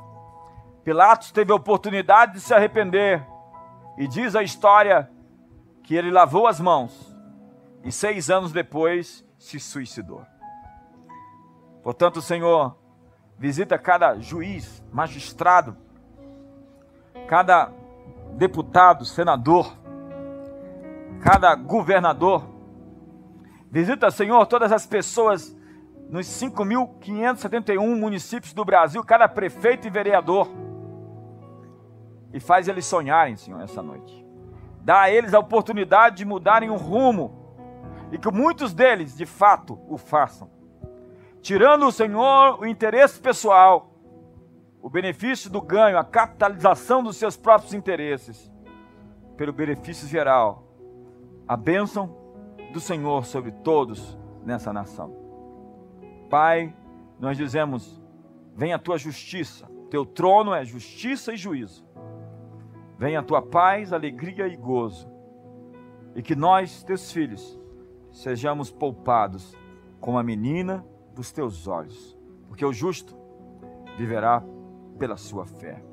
Pilatos 0.84 1.30
teve 1.30 1.52
a 1.52 1.56
oportunidade 1.56 2.34
de 2.34 2.40
se 2.40 2.52
arrepender, 2.52 3.24
e 3.96 4.06
diz 4.08 4.34
a 4.34 4.42
história 4.42 5.10
que 5.82 5.94
ele 5.94 6.10
lavou 6.10 6.46
as 6.46 6.60
mãos, 6.60 7.16
e 7.84 7.92
seis 7.92 8.30
anos 8.30 8.52
depois 8.52 9.24
se 9.38 9.58
suicidou. 9.60 10.24
Portanto, 11.82 12.22
Senhor, 12.22 12.76
visita 13.38 13.78
cada 13.78 14.18
juiz, 14.18 14.82
magistrado, 14.92 15.76
cada 17.26 17.72
deputado, 18.34 19.04
senador, 19.04 19.76
cada 21.20 21.54
governador. 21.54 22.48
Visita, 23.70 24.10
Senhor, 24.10 24.46
todas 24.46 24.70
as 24.70 24.86
pessoas 24.86 25.56
nos 26.12 26.26
5.571 26.26 27.98
municípios 27.98 28.52
do 28.52 28.66
Brasil, 28.66 29.02
cada 29.02 29.26
prefeito 29.26 29.86
e 29.86 29.90
vereador. 29.90 30.46
E 32.34 32.38
faz 32.38 32.68
eles 32.68 32.84
sonharem, 32.84 33.34
Senhor, 33.34 33.62
essa 33.62 33.82
noite. 33.82 34.22
Dá 34.82 35.00
a 35.00 35.10
eles 35.10 35.32
a 35.32 35.38
oportunidade 35.38 36.16
de 36.16 36.26
mudarem 36.26 36.68
o 36.68 36.76
rumo 36.76 37.56
e 38.12 38.18
que 38.18 38.30
muitos 38.30 38.74
deles, 38.74 39.16
de 39.16 39.24
fato, 39.24 39.80
o 39.88 39.96
façam. 39.96 40.50
Tirando 41.40 41.86
o 41.86 41.92
Senhor 41.92 42.60
o 42.60 42.66
interesse 42.66 43.18
pessoal, 43.18 43.94
o 44.82 44.90
benefício 44.90 45.48
do 45.48 45.62
ganho, 45.62 45.96
a 45.96 46.04
capitalização 46.04 47.02
dos 47.02 47.16
seus 47.16 47.38
próprios 47.38 47.72
interesses, 47.72 48.52
pelo 49.34 49.52
benefício 49.52 50.06
geral, 50.06 50.62
a 51.48 51.56
bênção 51.56 52.14
do 52.70 52.80
Senhor 52.80 53.24
sobre 53.24 53.50
todos 53.50 54.18
nessa 54.44 54.74
nação. 54.74 55.21
Pai, 56.32 56.74
nós 57.20 57.36
dizemos: 57.36 58.02
venha 58.56 58.76
a 58.76 58.78
tua 58.78 58.96
justiça, 58.96 59.68
teu 59.90 60.06
trono 60.06 60.54
é 60.54 60.64
justiça 60.64 61.34
e 61.34 61.36
juízo. 61.36 61.86
Venha 62.96 63.20
a 63.20 63.22
tua 63.22 63.42
paz, 63.42 63.92
alegria 63.92 64.48
e 64.48 64.56
gozo. 64.56 65.12
E 66.14 66.22
que 66.22 66.34
nós, 66.34 66.82
teus 66.84 67.12
filhos, 67.12 67.60
sejamos 68.10 68.70
poupados 68.70 69.54
como 70.00 70.16
a 70.18 70.22
menina 70.22 70.82
dos 71.14 71.30
teus 71.30 71.68
olhos, 71.68 72.18
porque 72.48 72.64
o 72.64 72.72
justo 72.72 73.14
viverá 73.98 74.42
pela 74.98 75.18
sua 75.18 75.44
fé. 75.44 75.84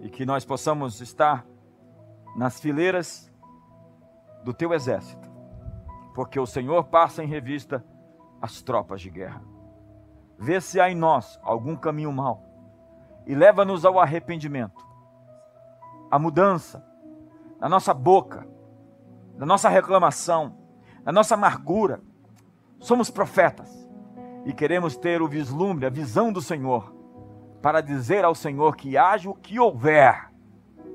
E 0.00 0.10
que 0.10 0.26
nós 0.26 0.44
possamos 0.44 1.00
estar 1.00 1.46
nas 2.34 2.58
fileiras 2.60 3.32
do 4.42 4.52
teu 4.52 4.74
exército, 4.74 5.30
porque 6.12 6.40
o 6.40 6.46
Senhor 6.46 6.86
passa 6.86 7.22
em 7.22 7.28
revista 7.28 7.84
as 8.42 8.62
tropas 8.62 9.00
de 9.00 9.10
guerra. 9.10 9.49
Vê 10.40 10.58
se 10.58 10.80
há 10.80 10.90
em 10.90 10.94
nós 10.94 11.38
algum 11.42 11.76
caminho 11.76 12.10
mau 12.10 12.42
e 13.26 13.34
leva-nos 13.34 13.84
ao 13.84 14.00
arrependimento, 14.00 14.82
à 16.10 16.18
mudança 16.18 16.82
na 17.60 17.68
nossa 17.68 17.92
boca, 17.92 18.48
na 19.36 19.44
nossa 19.44 19.68
reclamação, 19.68 20.56
na 21.04 21.12
nossa 21.12 21.34
amargura. 21.34 22.00
Somos 22.78 23.10
profetas 23.10 23.86
e 24.46 24.54
queremos 24.54 24.96
ter 24.96 25.20
o 25.20 25.28
vislumbre, 25.28 25.84
a 25.84 25.90
visão 25.90 26.32
do 26.32 26.40
Senhor, 26.40 26.90
para 27.60 27.82
dizer 27.82 28.24
ao 28.24 28.34
Senhor 28.34 28.76
que 28.76 28.96
haja 28.96 29.28
o 29.28 29.34
que 29.34 29.60
houver, 29.60 30.32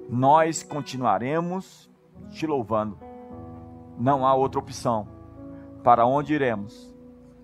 nós 0.09 0.63
continuaremos 0.63 1.87
te 2.31 2.47
louvando. 2.47 2.97
Não 3.95 4.25
há 4.25 4.33
outra 4.33 4.59
opção. 4.59 5.07
Para 5.83 6.03
onde 6.07 6.33
iremos, 6.33 6.91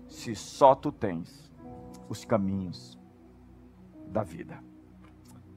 se 0.08 0.34
só 0.34 0.74
tu 0.74 0.90
tens 0.90 1.41
os 2.12 2.26
caminhos 2.26 2.98
da 4.08 4.22
vida? 4.22 4.62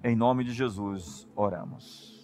Em 0.02 0.16
nome 0.16 0.46
de 0.46 0.54
Jesus, 0.54 1.28
oramos. 1.36 2.15